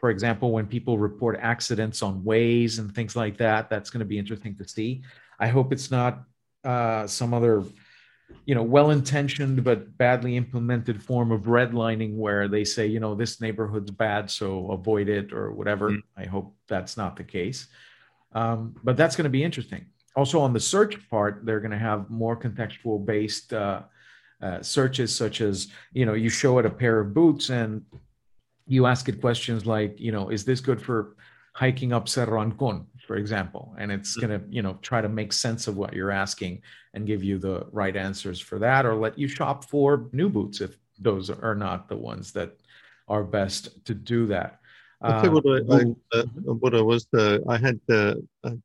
for 0.00 0.10
example, 0.10 0.52
when 0.52 0.66
people 0.66 0.98
report 0.98 1.38
accidents 1.40 2.02
on 2.02 2.22
Waze 2.22 2.78
and 2.78 2.94
things 2.94 3.16
like 3.16 3.36
that. 3.38 3.70
That's 3.70 3.90
going 3.90 4.00
to 4.00 4.06
be 4.06 4.18
interesting 4.18 4.56
to 4.56 4.68
see. 4.68 5.02
I 5.38 5.48
hope 5.48 5.72
it's 5.72 5.90
not 5.90 6.24
uh, 6.64 7.06
some 7.06 7.34
other 7.34 7.64
you 8.46 8.54
know 8.54 8.62
well-intentioned 8.62 9.62
but 9.62 9.96
badly 9.98 10.36
implemented 10.36 11.02
form 11.02 11.30
of 11.30 11.42
redlining 11.42 12.16
where 12.16 12.48
they 12.48 12.64
say 12.64 12.86
you 12.86 13.00
know 13.00 13.14
this 13.14 13.40
neighborhood's 13.40 13.90
bad 13.90 14.30
so 14.30 14.70
avoid 14.70 15.08
it 15.08 15.32
or 15.32 15.52
whatever. 15.52 15.90
Mm. 15.90 16.02
i 16.16 16.24
hope 16.24 16.54
that's 16.68 16.96
not 16.96 17.16
the 17.16 17.24
case. 17.24 17.68
Um, 18.34 18.74
but 18.82 18.96
that's 18.96 19.14
going 19.14 19.24
to 19.24 19.30
be 19.30 19.44
interesting. 19.44 19.84
Also 20.16 20.40
on 20.40 20.52
the 20.52 20.60
search 20.60 21.08
part 21.10 21.44
they're 21.44 21.60
going 21.60 21.78
to 21.78 21.78
have 21.78 22.10
more 22.10 22.36
contextual 22.36 23.04
based 23.04 23.52
uh, 23.52 23.82
uh, 24.42 24.60
searches 24.62 25.14
such 25.14 25.40
as 25.40 25.68
you 25.92 26.04
know 26.06 26.14
you 26.14 26.28
show 26.28 26.58
it 26.58 26.66
a 26.66 26.70
pair 26.70 27.00
of 27.00 27.14
boots 27.14 27.50
and 27.50 27.82
you 28.66 28.86
ask 28.86 29.08
it 29.08 29.20
questions 29.20 29.66
like 29.66 29.98
you 30.00 30.12
know 30.12 30.30
is 30.30 30.44
this 30.44 30.60
good 30.60 30.80
for 30.80 31.16
hiking 31.54 31.92
up 31.92 32.08
cerro 32.08 32.44
ancon 32.44 32.86
for 33.12 33.18
example, 33.18 33.74
and 33.78 33.92
it's 33.92 34.16
mm-hmm. 34.16 34.26
going 34.26 34.40
to, 34.40 34.46
you 34.48 34.62
know, 34.62 34.78
try 34.80 35.02
to 35.02 35.08
make 35.08 35.34
sense 35.34 35.68
of 35.68 35.76
what 35.76 35.92
you're 35.92 36.10
asking 36.10 36.62
and 36.94 37.06
give 37.06 37.22
you 37.22 37.36
the 37.36 37.66
right 37.70 37.94
answers 37.94 38.40
for 38.40 38.58
that, 38.58 38.86
or 38.86 38.94
let 38.94 39.18
you 39.18 39.28
shop 39.28 39.68
for 39.68 40.08
new 40.12 40.30
boots 40.30 40.62
if 40.62 40.78
those 40.98 41.28
are 41.28 41.54
not 41.54 41.90
the 41.90 41.96
ones 41.96 42.32
that 42.32 42.56
are 43.08 43.22
best 43.22 43.84
to 43.84 43.92
do 43.92 44.24
that. 44.28 44.60
Uh, 45.02 45.28
what, 45.28 45.44
I, 45.46 45.58
I, 45.76 46.18
uh, 46.18 46.24
what 46.54 46.74
I 46.74 46.80
was, 46.80 47.06
uh, 47.12 47.40
I 47.46 47.58
had, 47.58 47.78
uh, 47.90 48.14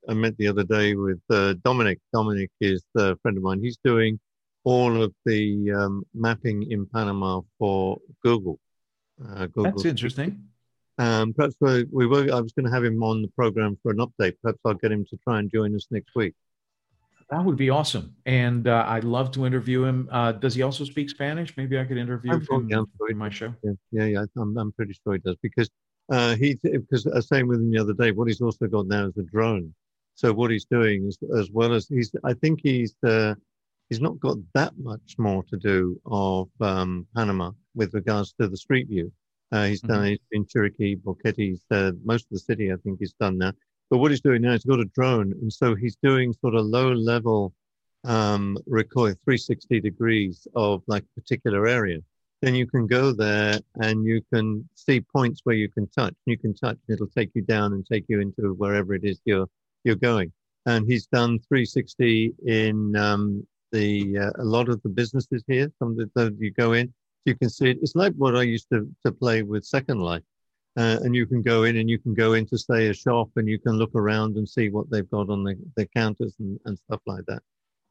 I 0.08 0.14
met 0.14 0.38
the 0.38 0.48
other 0.48 0.64
day 0.64 0.96
with 0.96 1.20
uh, 1.30 1.56
Dominic. 1.66 2.00
Dominic 2.14 2.50
is 2.62 2.86
a 2.96 3.18
friend 3.18 3.36
of 3.36 3.44
mine. 3.44 3.60
He's 3.62 3.80
doing 3.84 4.18
all 4.64 5.04
of 5.04 5.14
the 5.26 5.74
um, 5.74 6.04
mapping 6.14 6.72
in 6.72 6.86
Panama 6.86 7.42
for 7.60 7.98
Google. 8.24 8.62
Uh, 9.22 9.48
Google. 9.48 9.64
That's 9.64 9.84
interesting. 9.84 10.46
Um, 11.00 11.34
perhaps 11.34 11.56
we, 11.60 11.86
we 11.92 12.08
were, 12.08 12.34
I 12.34 12.40
was 12.40 12.54
going 12.54 12.66
to 12.66 12.72
have 12.72 12.84
him 12.84 13.04
on 13.04 13.22
the 13.22 13.28
program 13.30 13.78
for 13.84 13.92
an 13.92 13.98
update. 13.98 14.36
Perhaps 14.42 14.60
I'll 14.66 14.74
get 14.74 14.92
him 14.92 15.06
to 15.06 15.18
try 15.24 15.40
and 15.40 15.52
join 15.52 15.76
us 15.76 15.88
next 15.92 16.16
week. 16.16 16.34
That 17.30 17.44
would 17.44 17.58
be 17.58 17.70
awesome. 17.70 18.16
And 18.26 18.68
uh, 18.68 18.86
I'd 18.88 19.04
love 19.04 19.32
to 19.32 19.46
interview 19.46 19.84
him. 19.84 20.08
Uh, 20.12 20.32
does 20.32 20.56
he 20.56 20.62
also 20.62 20.86
speak 20.86 21.10
Spanish? 21.10 21.56
Maybe 21.58 21.78
I 21.78 21.84
could 21.84 21.98
interview 21.98 22.32
him 22.32 22.88
in 23.10 23.18
my 23.18 23.30
show. 23.30 23.54
Yeah, 23.64 23.74
yeah, 23.92 24.06
yeah 24.06 24.26
I'm, 24.38 24.58
I'm 24.58 24.72
pretty 24.72 24.94
sure 25.04 25.14
he 25.14 25.20
does 25.20 25.36
because 25.42 25.70
uh, 26.10 26.36
he, 26.36 26.58
because 26.64 27.06
I 27.06 27.16
was 27.16 27.28
saying 27.28 27.48
with 27.48 27.60
him 27.60 27.70
the 27.70 27.80
other 27.80 27.94
day, 27.94 28.12
what 28.12 28.28
he's 28.28 28.42
also 28.42 28.68
got 28.68 28.88
now 28.88 29.08
is 29.08 29.18
a 29.18 29.24
drone. 29.24 29.74
So 30.16 30.34
what 30.34 30.52
he's 30.52 30.66
doing 30.66 31.06
is, 31.06 31.18
as 31.38 31.52
well 31.52 31.74
as 31.74 31.88
he's, 31.88 32.12
I 32.24 32.34
think 32.34 32.62
he's, 32.64 32.96
uh, 33.06 33.36
he's 33.90 34.00
not 34.00 34.20
got 34.20 34.38
that 34.54 34.74
much 34.78 35.16
more 35.18 35.44
to 35.50 35.58
do 35.58 36.00
of 36.06 36.50
um, 36.62 37.06
Panama 37.16 37.52
with 37.76 37.94
regards 37.94 38.34
to 38.40 38.48
the 38.48 38.58
street 38.58 38.88
view. 38.88 39.12
Uh, 39.52 39.66
he's 39.66 39.82
done 39.82 40.00
mm-hmm. 40.00 40.14
it 40.14 40.22
in 40.32 40.46
Chiriquí, 40.46 41.02
Boquete. 41.02 41.60
Uh, 41.72 41.92
most 42.04 42.24
of 42.26 42.32
the 42.32 42.40
city, 42.40 42.72
I 42.72 42.76
think, 42.84 43.00
he's 43.00 43.14
done 43.14 43.38
now. 43.38 43.54
But 43.90 44.00
what 44.00 44.12
he's 44.12 44.22
doing 44.22 44.42
now, 44.42 44.52
he's 44.52 44.66
got 44.66 44.80
a 44.80 44.86
drone, 44.86 45.34
and 45.42 45.52
so 45.52 45.74
he's 45.74 45.98
doing 46.04 46.34
sort 46.34 46.56
of 46.56 46.66
low 46.66 46.92
level 46.92 47.54
um, 48.04 48.58
recoil, 48.66 49.14
360 49.24 49.80
degrees 49.80 50.48
of 50.56 50.84
like 50.88 51.04
a 51.04 51.22
particular 51.22 51.68
area. 51.68 52.00
Then 52.42 52.54
you 52.54 52.68
can 52.68 52.86
go 52.86 53.14
there 53.14 53.60
and 53.82 54.06
you 54.06 54.22
can 54.32 54.68
see 54.76 55.02
points 55.02 55.42
where 55.44 55.56
you 55.56 55.70
can 55.70 55.88
touch. 55.88 56.14
You 56.26 56.38
can 56.38 56.54
touch, 56.54 56.78
and 56.88 56.96
it'll 56.96 57.08
take 57.08 57.32
you 57.34 57.42
down 57.42 57.74
and 57.74 57.86
take 57.86 58.06
you 58.08 58.20
into 58.20 58.54
wherever 58.54 58.94
it 58.94 59.04
is 59.04 59.20
you're 59.26 59.48
you're 59.84 59.96
going. 59.96 60.32
And 60.66 60.86
he's 60.86 61.08
done 61.08 61.40
360 61.48 62.34
in 62.46 62.96
um, 62.96 63.48
the 63.72 64.18
uh, 64.18 64.32
a 64.38 64.44
lot 64.44 64.70
of 64.70 64.82
the 64.84 64.90
businesses 64.90 65.44
here. 65.48 65.72
Some 65.80 65.98
of 66.00 66.10
the, 66.14 66.36
you 66.40 66.52
go 66.52 66.74
in, 66.74 66.94
you 67.28 67.36
can 67.36 67.50
see 67.50 67.70
it. 67.72 67.80
It's 67.82 67.96
like 67.96 68.14
what 68.14 68.36
I 68.36 68.44
used 68.44 68.70
to, 68.72 68.90
to 69.06 69.12
play 69.12 69.44
with 69.44 69.66
Second 69.66 70.00
Life. 70.00 70.24
Uh, 70.78 71.00
and 71.04 71.16
you 71.16 71.26
can 71.26 71.42
go 71.42 71.64
in 71.64 71.78
and 71.78 71.90
you 71.90 71.98
can 71.98 72.14
go 72.14 72.34
into 72.34 72.56
say 72.56 72.88
a 72.90 72.94
shop 72.94 73.30
and 73.36 73.48
you 73.48 73.58
can 73.58 73.74
look 73.74 73.96
around 73.96 74.38
and 74.38 74.48
see 74.48 74.70
what 74.70 74.88
they've 74.92 75.10
got 75.10 75.28
on 75.28 75.44
the, 75.44 75.58
the 75.76 75.88
counters 75.88 76.36
and, 76.40 76.60
and 76.66 76.78
stuff 76.78 77.02
like 77.08 77.26
that. 77.26 77.42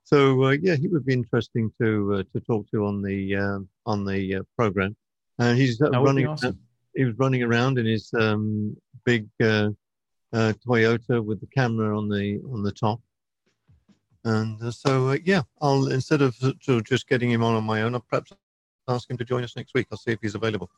So 0.04 0.44
uh, 0.44 0.50
yeah, 0.62 0.76
he 0.76 0.86
would 0.86 1.04
be 1.04 1.12
interesting 1.12 1.72
to 1.80 2.14
uh, 2.14 2.22
to 2.32 2.40
talk 2.44 2.70
to 2.70 2.86
on 2.86 3.02
the 3.02 3.34
uh, 3.34 3.58
on 3.86 4.04
the 4.04 4.36
uh, 4.36 4.42
program. 4.56 4.94
And 5.40 5.58
he's 5.58 5.82
uh, 5.82 5.90
running. 5.90 6.28
Awesome. 6.28 6.60
he 6.94 7.04
was 7.04 7.18
running 7.18 7.42
around 7.42 7.76
in 7.78 7.86
his 7.86 8.14
um, 8.14 8.76
big 9.04 9.26
Toyota 9.40 11.24
with 11.24 11.40
the 11.40 11.48
camera 11.52 11.98
on 11.98 12.08
the 12.08 12.40
on 12.52 12.62
the 12.62 12.70
top. 12.70 13.00
And 14.24 14.72
so 14.72 15.16
yeah, 15.24 15.42
I'll 15.60 15.88
instead 15.88 16.22
of 16.22 16.36
just 16.84 17.08
getting 17.08 17.32
him 17.32 17.42
on 17.42 17.56
on 17.56 17.64
my 17.64 17.82
own, 17.82 17.94
I'll 17.96 18.00
perhaps 18.08 18.30
ask 18.88 19.10
him 19.10 19.16
to 19.16 19.24
join 19.24 19.44
us 19.44 19.56
next 19.56 19.74
week. 19.74 19.86
I'll 19.90 19.98
see 19.98 20.12
if 20.12 20.18
he's 20.22 20.34
available. 20.34 20.70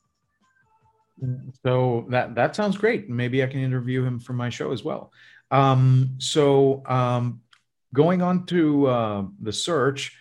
So 1.64 2.06
that 2.10 2.34
that 2.36 2.54
sounds 2.54 2.76
great. 2.76 3.08
Maybe 3.08 3.42
I 3.42 3.46
can 3.46 3.60
interview 3.60 4.04
him 4.04 4.18
for 4.20 4.32
my 4.32 4.50
show 4.50 4.72
as 4.72 4.84
well. 4.84 5.12
Um, 5.50 6.14
so 6.18 6.82
um, 6.86 7.40
going 7.92 8.22
on 8.22 8.46
to 8.46 8.86
uh, 8.86 9.24
the 9.40 9.52
search, 9.52 10.16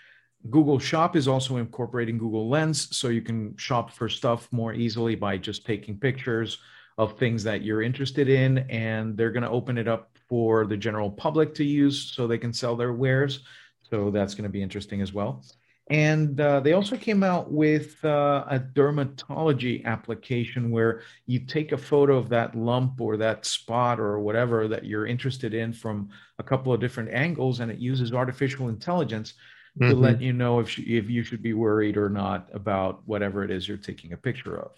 Google 0.50 0.80
Shop 0.80 1.16
is 1.16 1.28
also 1.28 1.58
incorporating 1.58 2.18
Google 2.18 2.50
Lens, 2.50 2.96
so 2.96 3.10
you 3.10 3.22
can 3.22 3.56
shop 3.58 3.92
for 3.92 4.10
stuff 4.10 4.48
more 4.52 4.74
easily 4.74 5.16
by 5.16 5.38
just 5.38 5.66
taking 5.66 6.00
pictures 6.00 6.60
of 6.98 7.18
things 7.20 7.44
that 7.44 7.62
you're 7.62 7.84
interested 7.84 8.28
in, 8.28 8.60
and 8.70 9.16
they're 9.16 9.32
going 9.32 9.44
to 9.44 9.50
open 9.50 9.78
it 9.78 9.88
up 9.88 10.18
for 10.28 10.66
the 10.66 10.78
general 10.78 11.12
public 11.12 11.54
to 11.56 11.64
use 11.64 12.12
so 12.16 12.26
they 12.26 12.38
can 12.38 12.52
sell 12.52 12.76
their 12.76 12.94
wares. 12.94 13.42
So 13.90 14.10
that's 14.10 14.34
going 14.34 14.44
to 14.44 14.50
be 14.50 14.62
interesting 14.62 15.02
as 15.02 15.14
well. 15.14 15.44
And 15.90 16.40
uh, 16.42 16.60
they 16.60 16.74
also 16.74 16.98
came 16.98 17.24
out 17.24 17.50
with 17.50 18.04
uh, 18.04 18.44
a 18.50 18.60
dermatology 18.60 19.86
application 19.86 20.70
where 20.70 21.02
you 21.28 21.40
take 21.40 21.72
a 21.72 21.78
photo 21.78 22.18
of 22.18 22.28
that 22.30 22.56
lump 22.56 23.00
or 23.00 23.16
that 23.18 23.46
spot 23.46 23.98
or 23.98 24.20
whatever 24.20 24.68
that 24.68 24.84
you're 24.84 25.08
interested 25.08 25.54
in 25.54 25.72
from 25.72 26.10
a 26.40 26.44
couple 26.44 26.74
of 26.74 26.82
different 26.82 27.12
angles, 27.12 27.62
and 27.62 27.72
it 27.72 27.80
uses 27.80 28.12
artificial 28.12 28.68
intelligence 28.68 29.36
mm-hmm. 29.80 29.90
to 29.90 29.96
let 29.96 30.22
you 30.22 30.34
know 30.34 30.60
if, 30.60 30.78
if 30.78 31.10
you 31.10 31.24
should 31.24 31.42
be 31.42 31.54
worried 31.54 31.96
or 31.96 32.10
not 32.10 32.50
about 32.54 33.02
whatever 33.06 33.46
it 33.46 33.50
is 33.50 33.66
you're 33.66 33.78
taking 33.78 34.12
a 34.12 34.18
picture 34.18 34.58
of. 34.60 34.72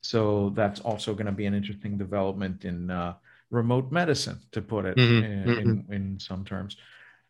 So 0.00 0.50
that's 0.56 0.80
also 0.80 1.14
going 1.14 1.26
to 1.26 1.32
be 1.32 1.46
an 1.46 1.54
interesting 1.54 1.96
development 1.96 2.64
in 2.64 2.90
uh, 2.90 3.14
remote 3.50 3.92
medicine, 3.92 4.40
to 4.50 4.60
put 4.62 4.84
it 4.84 4.96
mm-hmm. 4.96 5.24
in, 5.24 5.66
mm-hmm. 5.78 5.92
in 5.92 6.18
some 6.18 6.44
terms. 6.44 6.76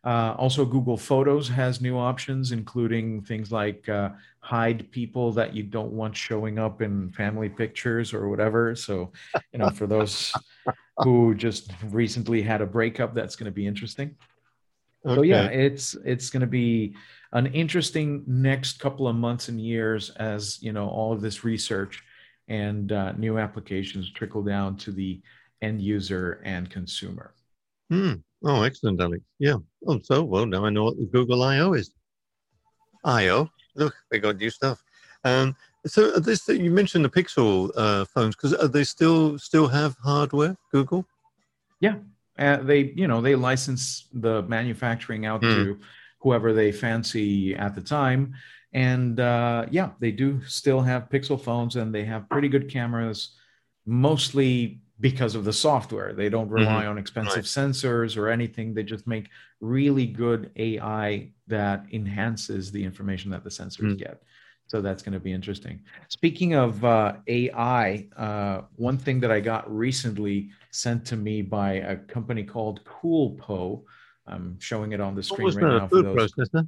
Uh, 0.07 0.37
also, 0.39 0.65
Google 0.65 0.97
Photos 0.97 1.49
has 1.49 1.81
new 1.81 1.99
options, 1.99 2.53
including 2.53 3.23
things 3.23 3.51
like 3.51 3.89
uh, 3.89 4.11
hide 4.39 4.89
people 4.93 5.33
that 5.33 5.53
you 5.53 5.65
don't 5.65 5.91
want 5.91 6.17
showing 6.17 6.61
up 6.61 6.81
in 6.81 7.11
family 7.11 7.49
pictures 7.49 8.15
or 8.15 8.29
whatever. 8.29 8.77
So, 8.77 9.11
you 9.53 9.59
know, 9.59 9.69
for 9.71 9.89
those 9.89 10.33
who 10.99 11.35
just 11.35 11.73
recently 11.87 12.41
had 12.41 12.61
a 12.61 12.67
breakup, 12.67 13.15
that's 13.15 13.35
going 13.35 13.47
to 13.47 13.55
be 13.55 13.67
interesting. 13.67 14.15
Okay. 15.05 15.17
So 15.17 15.23
yeah, 15.23 15.47
it's 15.47 15.95
it's 16.05 16.31
going 16.31 16.43
to 16.43 16.47
be 16.47 16.95
an 17.33 17.47
interesting 17.47 18.23
next 18.29 18.79
couple 18.79 19.09
of 19.09 19.17
months 19.17 19.49
and 19.49 19.61
years 19.61 20.11
as 20.11 20.63
you 20.63 20.73
know 20.73 20.89
all 20.89 21.13
of 21.13 21.21
this 21.21 21.43
research 21.43 22.05
and 22.47 22.93
uh, 22.93 23.11
new 23.13 23.39
applications 23.39 24.13
trickle 24.13 24.45
down 24.45 24.77
to 24.77 24.93
the 24.93 25.21
end 25.63 25.81
user 25.81 26.41
and 26.45 26.71
consumer. 26.71 27.35
Hmm. 27.91 28.15
Oh, 28.45 28.63
excellent, 28.63 29.01
Alex. 29.01 29.23
Yeah. 29.39 29.57
Oh, 29.87 30.01
so 30.03 30.23
well 30.23 30.47
now 30.47 30.65
I 30.65 30.71
know 30.71 30.85
what 30.85 30.97
the 30.97 31.07
Google 31.07 31.43
I/O 31.43 31.73
is. 31.73 31.91
I/O. 33.05 33.49
Look, 33.75 33.95
we 34.11 34.19
got 34.19 34.37
new 34.37 34.51
stuff. 34.51 34.83
Um, 35.25 35.57
so 35.87 36.19
this 36.19 36.49
you 36.49 36.71
mentioned 36.71 37.05
the 37.05 37.09
Pixel 37.09 37.71
uh, 37.77 38.05
phones 38.05 38.37
because 38.37 38.71
they 38.71 38.85
still 38.85 39.39
still 39.39 39.69
have 39.69 39.97
hardware? 40.03 40.57
Google. 40.73 41.07
Yeah, 41.81 41.97
uh, 42.39 42.59
they 42.59 42.93
you 42.97 43.09
know 43.09 43.21
they 43.21 43.35
license 43.35 44.09
the 44.13 44.43
manufacturing 44.43 45.27
out 45.27 45.43
mm. 45.43 45.55
to 45.55 45.79
whoever 46.21 46.53
they 46.53 46.73
fancy 46.73 47.55
at 47.55 47.75
the 47.75 47.81
time, 47.81 48.35
and 48.73 49.21
uh, 49.21 49.67
yeah, 49.71 49.91
they 50.01 50.11
do 50.11 50.43
still 50.47 50.81
have 50.81 51.09
Pixel 51.09 51.41
phones 51.41 51.77
and 51.77 51.95
they 51.95 52.05
have 52.05 52.29
pretty 52.29 52.49
good 52.49 52.71
cameras, 52.71 53.37
mostly 53.87 54.81
because 55.01 55.35
of 55.35 55.45
the 55.45 55.53
software. 55.53 56.13
They 56.13 56.29
don't 56.29 56.49
rely 56.49 56.83
mm-hmm. 56.83 56.91
on 56.91 56.99
expensive 56.99 57.37
right. 57.37 57.45
sensors 57.45 58.17
or 58.17 58.29
anything. 58.29 58.75
They 58.75 58.83
just 58.83 59.07
make 59.07 59.29
really 59.61 60.07
good 60.07 60.51
AI 60.57 61.31
that 61.49 61.85
enhances 61.93 62.73
the 62.73 62.83
information 62.83 63.31
that 63.33 63.45
the 63.45 63.51
sensors 63.51 63.81
mm-hmm. 63.81 63.97
get. 63.97 64.23
So 64.69 64.81
that's 64.81 65.03
going 65.03 65.13
to 65.13 65.21
be 65.21 65.33
interesting. 65.33 65.81
Speaking 66.09 66.55
of 66.55 66.85
uh, 66.85 67.17
AI, 67.29 68.09
uh, 68.17 68.63
one 68.75 68.99
thing 68.99 69.21
that 69.21 69.31
I 69.31 69.39
got 69.39 69.73
recently 69.73 70.51
sent 70.71 71.05
to 71.07 71.17
me 71.17 71.43
by 71.43 71.75
a 71.75 71.97
company 71.97 72.43
called 72.43 72.81
CoolPo. 72.85 73.83
I'm 74.27 74.59
showing 74.59 74.91
it 74.91 75.01
on 75.01 75.15
the 75.15 75.23
screen 75.23 75.55
right 75.55 75.81
now 75.81 75.89
for 75.89 76.03
those. 76.03 76.33
Processor? 76.33 76.67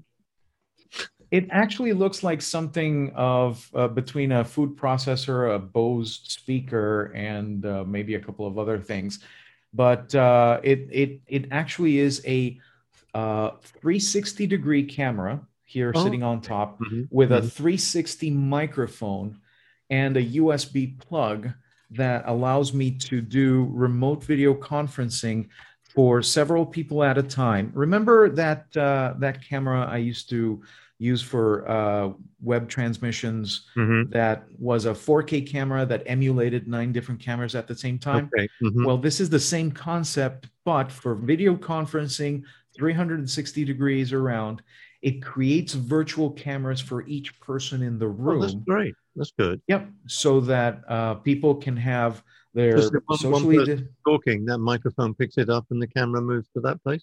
It 1.31 1.47
actually 1.51 1.93
looks 1.93 2.23
like 2.23 2.41
something 2.41 3.13
of 3.15 3.69
uh, 3.75 3.89
between 3.89 4.33
a 4.33 4.45
food 4.45 4.77
processor, 4.77 5.55
a 5.55 5.59
Bose 5.59 6.21
speaker, 6.25 7.13
and 7.15 7.65
uh, 7.67 7.85
maybe 7.87 8.15
a 8.15 8.21
couple 8.21 8.47
of 8.47 8.59
other 8.59 8.79
things. 8.79 9.21
But 9.75 10.15
uh, 10.15 10.61
it 10.63 10.89
it 10.91 11.21
it 11.27 11.45
actually 11.51 11.99
is 11.99 12.23
a 12.27 12.59
uh, 13.15 13.51
360 13.63 14.47
degree 14.47 14.85
camera 14.85 15.41
here 15.65 15.93
oh. 15.95 16.03
sitting 16.03 16.23
on 16.23 16.41
top 16.41 16.81
mm-hmm. 16.81 17.03
with 17.11 17.31
mm-hmm. 17.31 17.47
a 17.47 17.51
360 17.51 18.31
microphone 18.31 19.39
and 19.91 20.17
a 20.17 20.25
USB 20.25 20.99
plug 20.99 21.51
that 21.91 22.25
allows 22.27 22.73
me 22.73 22.91
to 22.91 23.21
do 23.21 23.69
remote 23.73 24.23
video 24.25 24.55
conferencing 24.55 25.49
for 25.95 26.23
several 26.23 26.65
people 26.65 27.03
at 27.03 27.19
a 27.19 27.23
time. 27.23 27.71
Remember 27.75 28.29
that 28.31 28.75
uh, 28.77 29.15
that 29.19 29.45
camera 29.47 29.87
I 29.87 29.99
used 29.99 30.29
to 30.31 30.63
used 30.99 31.27
for 31.27 31.69
uh, 31.71 32.13
web 32.41 32.69
transmissions 32.69 33.67
mm-hmm. 33.77 34.11
that 34.11 34.45
was 34.59 34.85
a 34.85 34.91
4K 34.91 35.49
camera 35.49 35.87
that 35.87 36.03
emulated 36.07 36.67
nine 36.67 36.93
different 36.93 37.21
cameras 37.21 37.55
at 37.55 37.69
the 37.69 37.75
same 37.75 37.99
time. 37.99 38.29
Okay. 38.35 38.49
Mm-hmm. 38.63 38.85
Well, 38.85 38.99
this 38.99 39.21
is 39.21 39.31
the 39.31 39.41
same 39.41 39.71
concept, 39.71 40.49
but 40.65 40.91
for 40.91 41.15
video 41.15 41.55
conferencing, 41.55 42.43
360 42.77 43.65
degrees 43.65 44.13
around. 44.13 44.63
It 45.01 45.23
creates 45.23 45.75
virtual 45.75 46.31
cameras 46.31 46.81
for 46.81 47.07
each 47.07 47.39
person 47.41 47.83
in 47.83 47.99
the 47.99 48.09
room. 48.09 48.39
Oh, 48.39 48.43
that's 48.43 48.55
great. 48.55 48.95
That's 49.15 49.33
good. 49.39 49.61
Yep. 49.69 49.89
So 50.07 50.41
that 50.41 50.83
uh, 50.89 51.15
people 51.15 51.55
can 51.55 51.77
have 51.77 52.23
their 52.55 52.77
one, 53.07 53.19
socially 53.19 53.59
one 53.59 53.89
talking. 54.05 54.45
That 54.47 54.59
microphone 54.59 55.15
picks 55.15 55.39
it 55.39 55.51
up, 55.51 55.67
and 55.71 55.81
the 55.81 55.87
camera 55.87 56.21
moves 56.21 56.49
to 56.55 56.61
that 56.63 56.83
place. 56.83 57.03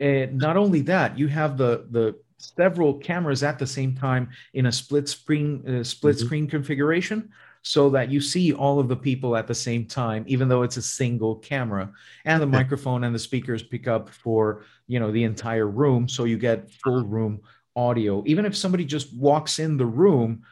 And 0.00 0.38
not 0.38 0.56
only 0.56 0.80
that, 0.82 1.18
you 1.18 1.28
have 1.28 1.58
the 1.58 1.86
the 1.90 2.16
several 2.42 2.94
cameras 2.94 3.42
at 3.42 3.58
the 3.58 3.66
same 3.66 3.94
time 3.94 4.28
in 4.54 4.66
a 4.66 4.72
split 4.72 5.08
screen 5.08 5.62
uh, 5.66 5.84
split 5.84 6.16
mm-hmm. 6.16 6.26
screen 6.26 6.46
configuration 6.46 7.30
so 7.62 7.88
that 7.90 8.10
you 8.10 8.20
see 8.20 8.52
all 8.52 8.80
of 8.80 8.88
the 8.88 8.96
people 8.96 9.36
at 9.36 9.46
the 9.46 9.54
same 9.54 9.86
time, 9.86 10.24
even 10.26 10.48
though 10.48 10.64
it's 10.64 10.76
a 10.76 10.82
single 10.82 11.36
camera. 11.36 11.92
And 12.24 12.42
the 12.42 12.46
microphone 12.46 13.04
and 13.04 13.14
the 13.14 13.20
speakers 13.20 13.62
pick 13.62 13.86
up 13.86 14.10
for 14.10 14.64
you 14.88 14.98
know 14.98 15.12
the 15.12 15.24
entire 15.24 15.68
room, 15.68 16.08
so 16.08 16.24
you 16.24 16.38
get 16.38 16.70
full 16.70 17.04
room 17.04 17.40
audio. 17.76 18.22
Even 18.26 18.44
if 18.44 18.56
somebody 18.56 18.84
just 18.84 19.14
walks 19.14 19.58
in 19.58 19.76
the 19.76 19.86
room, 19.86 20.42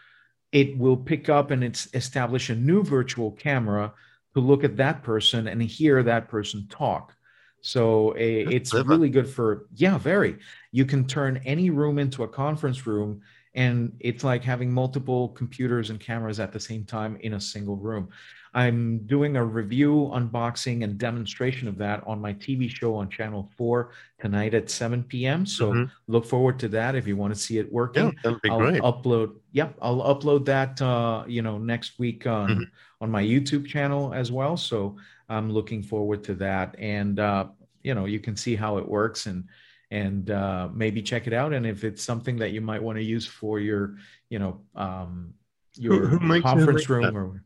it 0.53 0.79
will 0.79 0.96
pick 0.96 1.29
up 1.29 1.50
and 1.50 1.62
it's 1.62 1.88
establish 1.94 2.50
a 2.50 2.55
new 2.55 2.83
virtual 2.83 3.33
camera 3.33 3.92
to 4.35 4.40
look 4.40 4.64
at 4.64 4.76
that 4.76 5.03
person 5.03 5.48
and 5.48 5.62
hear 5.62 6.03
that 6.03 6.29
person 6.29 6.66
talk. 6.68 7.14
So 7.62 8.16
a, 8.16 8.42
it's 8.42 8.73
really 8.73 9.11
good 9.11 9.29
for 9.29 9.66
yeah, 9.75 9.99
very. 9.99 10.38
You 10.73 10.85
can 10.85 11.07
turn 11.07 11.40
any 11.44 11.70
room 11.70 11.99
into 11.99 12.23
a 12.23 12.29
conference 12.29 12.87
room 12.87 13.20
and 13.55 13.96
it's 13.99 14.23
like 14.25 14.44
having 14.44 14.73
multiple 14.73 15.31
computers 15.31 15.90
and 15.90 15.99
cameras 15.99 16.38
at 16.40 16.53
the 16.53 16.61
same 16.61 16.85
time 16.85 17.16
in 17.20 17.35
a 17.35 17.40
single 17.40 17.77
room. 17.77 18.09
I'm 18.53 18.99
doing 19.07 19.37
a 19.37 19.45
review, 19.45 20.11
unboxing, 20.13 20.83
and 20.83 20.99
demonstration 20.99 21.69
of 21.69 21.79
that 21.79 22.03
on 22.07 22.21
my 22.21 22.35
TV 22.35 22.69
show 22.69 22.97
on 22.97 23.09
Channel 23.09 23.49
4 23.57 23.93
tonight 24.21 24.55
at 24.55 24.69
7 24.71 25.05
p.m. 25.05 25.47
So 25.47 25.73
mm-hmm. 25.73 25.85
look 26.09 26.27
forward 26.27 26.59
to 26.61 26.69
that 26.69 26.95
if 26.97 27.07
you 27.07 27.17
want 27.17 27.33
to 27.33 27.39
see 27.39 27.59
it 27.59 27.73
working. 27.73 28.07
Yeah, 28.07 28.13
that'd 28.25 28.43
be 28.43 28.51
I'll 28.51 28.59
great. 28.59 28.83
upload. 28.83 29.37
Yep, 29.53 29.77
I'll 29.81 30.03
upload 30.03 30.45
that. 30.47 30.81
Uh, 30.83 31.25
you 31.29 31.43
know, 31.43 31.59
next 31.59 31.99
week 31.99 32.27
on 32.27 32.49
mm-hmm. 32.49 32.63
on 33.01 33.11
my 33.11 33.23
YouTube 33.23 33.67
channel 33.67 34.13
as 34.13 34.33
well. 34.33 34.57
So 34.57 34.97
I'm 35.29 35.51
looking 35.51 35.83
forward 35.83 36.25
to 36.25 36.35
that, 36.37 36.75
and 36.79 37.21
uh, 37.21 37.47
you 37.83 37.95
know, 37.95 38.07
you 38.07 38.19
can 38.19 38.37
see 38.37 38.57
how 38.57 38.79
it 38.79 38.89
works 38.89 39.27
and 39.27 39.45
and 39.91 40.31
uh, 40.31 40.69
maybe 40.73 41.03
check 41.03 41.27
it 41.27 41.33
out. 41.33 41.53
And 41.53 41.67
if 41.67 41.85
it's 41.85 42.03
something 42.03 42.37
that 42.39 42.53
you 42.53 42.61
might 42.61 42.83
want 42.83 42.97
to 42.97 43.03
use 43.03 43.27
for 43.27 43.59
your, 43.59 43.97
you 44.29 44.39
know, 44.39 44.61
um, 44.77 45.35
your 45.75 46.07
who, 46.07 46.19
who 46.19 46.43
conference 46.43 46.89
room 46.89 47.17
or 47.17 47.43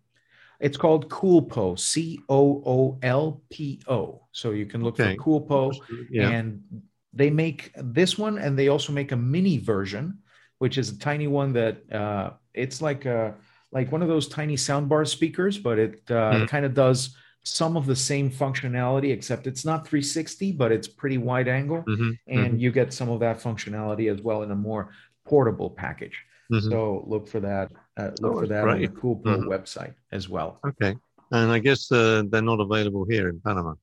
it's 0.61 0.77
called 0.77 1.09
Coolpo, 1.09 1.79
C 1.79 2.21
O 2.29 2.63
O 2.65 2.99
L 3.03 3.43
P 3.51 3.81
O. 3.89 4.23
So 4.33 4.51
you 4.51 4.67
can 4.67 4.83
look 4.83 4.99
okay. 4.99 5.17
for 5.17 5.23
Coolpo, 5.23 5.75
yeah. 6.11 6.31
and 6.31 6.63
they 7.13 7.31
make 7.31 7.73
this 7.77 8.19
one, 8.19 8.39
and 8.39 8.59
they 8.59 8.69
also 8.69 8.93
make 8.93 9.13
a 9.13 9.17
mini 9.17 9.59
version, 9.59 10.19
which 10.59 10.79
is 10.79 10.91
a 10.91 10.99
tiny 10.99 11.27
one 11.27 11.53
that 11.53 11.93
uh, 11.93 12.31
it's 12.53 12.81
like 12.81 13.05
a 13.05 13.35
like 13.73 13.91
one 13.91 14.03
of 14.03 14.09
those 14.09 14.29
tiny 14.29 14.57
soundbar 14.57 15.07
speakers, 15.07 15.59
but 15.59 15.79
it 15.79 16.03
uh, 16.09 16.15
mm-hmm. 16.15 16.45
kind 16.47 16.65
of 16.65 16.75
does 16.75 17.17
some 17.45 17.77
of 17.77 17.85
the 17.87 17.97
same 17.97 18.31
functionality, 18.31 19.13
except 19.13 19.47
it's 19.47 19.65
not 19.65 19.87
360, 19.87 20.53
but 20.53 20.73
it's 20.73 20.89
pretty 20.89 21.19
wide 21.19 21.49
angle, 21.49 21.83
mm-hmm. 21.83 22.11
and 22.27 22.47
mm-hmm. 22.47 22.57
you 22.57 22.73
get 22.73 22.93
some 22.93 23.11
of 23.11 23.21
that 23.21 23.41
functionality 23.41 24.11
as 24.11 24.23
well 24.23 24.43
in 24.43 24.51
a 24.51 24.57
more 24.57 24.93
portable 25.27 25.71
package. 25.71 26.23
Mm-hmm. 26.53 26.71
So 26.71 27.05
look 27.07 27.29
for 27.29 27.41
that. 27.41 27.71
Uh, 27.97 28.11
look 28.21 28.35
oh, 28.35 28.41
for 28.41 28.47
that 28.47 28.65
great. 28.65 28.75
on 28.75 28.81
the 28.81 28.89
Coolpo 28.89 29.23
mm-hmm. 29.23 29.49
website 29.49 29.95
as 30.13 30.29
well. 30.29 30.61
Okay, 30.67 30.97
and 31.31 31.51
I 31.51 31.59
guess 31.59 31.91
uh, 31.91 32.23
they're 32.29 32.43
not 32.43 32.61
available 32.61 33.07
here 33.09 33.29
in 33.29 33.41
Panama. 33.41 33.75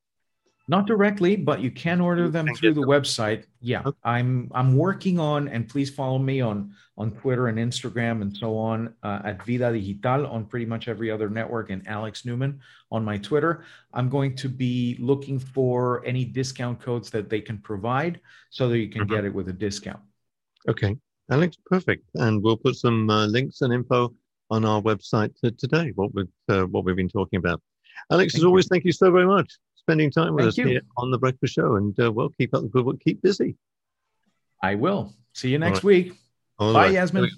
Not 0.67 0.86
directly, 0.86 1.36
but 1.36 1.60
you 1.60 1.71
can 1.71 2.00
order 2.00 2.30
them 2.30 2.47
through 2.56 2.76
the 2.76 2.82
them. 2.82 2.89
website. 2.89 3.45
Yeah, 3.60 3.82
okay. 3.86 3.97
I'm 4.04 4.50
I'm 4.54 4.78
working 4.78 5.19
on, 5.19 5.47
and 5.47 5.67
please 5.67 5.89
follow 5.89 6.19
me 6.19 6.39
on 6.39 6.74
on 6.97 7.12
Twitter 7.12 7.47
and 7.47 7.58
Instagram 7.58 8.21
and 8.21 8.36
so 8.36 8.58
on 8.58 8.93
uh, 9.04 9.21
at 9.26 9.43
Vida 9.45 9.74
Digital 9.74 10.28
on 10.28 10.45
pretty 10.45 10.65
much 10.65 10.88
every 10.88 11.10
other 11.10 11.30
network, 11.30 11.71
and 11.71 11.86
Alex 11.88 12.21
Neuman 12.21 12.60
on 12.91 13.04
my 13.04 13.17
Twitter. 13.17 13.65
I'm 13.93 14.08
going 14.08 14.36
to 14.38 14.47
be 14.47 14.97
looking 15.00 15.39
for 15.39 16.06
any 16.06 16.24
discount 16.24 16.80
codes 16.80 17.10
that 17.10 17.30
they 17.30 17.41
can 17.41 17.58
provide 17.58 18.21
so 18.50 18.69
that 18.69 18.78
you 18.78 18.88
can 18.88 19.02
mm-hmm. 19.02 19.15
get 19.15 19.26
it 19.26 19.34
with 19.34 19.50
a 19.50 19.54
discount. 19.54 20.00
Okay, 20.69 20.95
Alex, 21.32 21.58
perfect. 21.65 22.06
And 22.15 22.44
we'll 22.44 22.58
put 22.58 22.76
some 22.76 23.10
uh, 23.10 23.26
links 23.26 23.62
and 23.62 23.74
info 23.74 24.13
on 24.50 24.65
our 24.65 24.82
website 24.82 25.34
today. 25.58 25.94
What 25.96 26.13
we've 26.13 26.28
uh, 26.50 26.63
what 26.65 26.84
we've 26.84 26.96
been 26.96 27.10
talking 27.10 27.38
about. 27.38 27.62
Alex, 28.12 28.34
thank 28.34 28.41
as 28.41 28.46
always, 28.46 28.65
you. 28.65 28.70
thank 28.70 28.86
you 28.86 28.91
so 28.91 29.12
very 29.12 29.26
much 29.26 29.52
spending 29.82 30.12
time 30.12 30.34
with 30.34 30.44
thank 30.44 30.50
us 30.50 30.58
you. 30.58 30.67
here 30.67 30.82
on 30.98 31.12
the 31.12 31.17
Breakfast 31.17 31.54
Show. 31.54 31.76
And 31.76 31.98
uh, 32.00 32.12
well, 32.12 32.30
keep 32.30 32.54
up 32.54 32.62
the 32.62 32.70
good 32.70 32.86
work. 32.86 33.00
Keep 33.04 33.22
busy. 33.22 33.56
I 34.62 34.76
will. 34.76 35.13
See 35.34 35.50
you 35.50 35.58
next 35.58 35.78
right. 35.78 35.84
week. 35.84 36.13
All 36.60 36.74
Bye, 36.74 36.86
right. 36.86 36.94
Yasmin. 36.94 37.30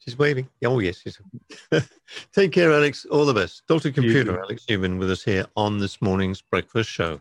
She's 0.00 0.18
waving. 0.18 0.48
Oh, 0.64 0.78
yes. 0.78 1.00
She's... 1.00 1.20
Take 2.32 2.52
care, 2.52 2.72
Alex. 2.72 3.06
All 3.10 3.24
the 3.24 3.34
best. 3.34 3.62
Dr. 3.68 3.90
Computer, 3.90 4.40
Alex 4.40 4.64
Neuman, 4.68 4.98
with 4.98 5.10
us 5.10 5.22
here 5.22 5.46
on 5.56 5.78
this 5.78 6.00
morning's 6.00 6.40
Breakfast 6.40 6.90
Show. 6.90 7.20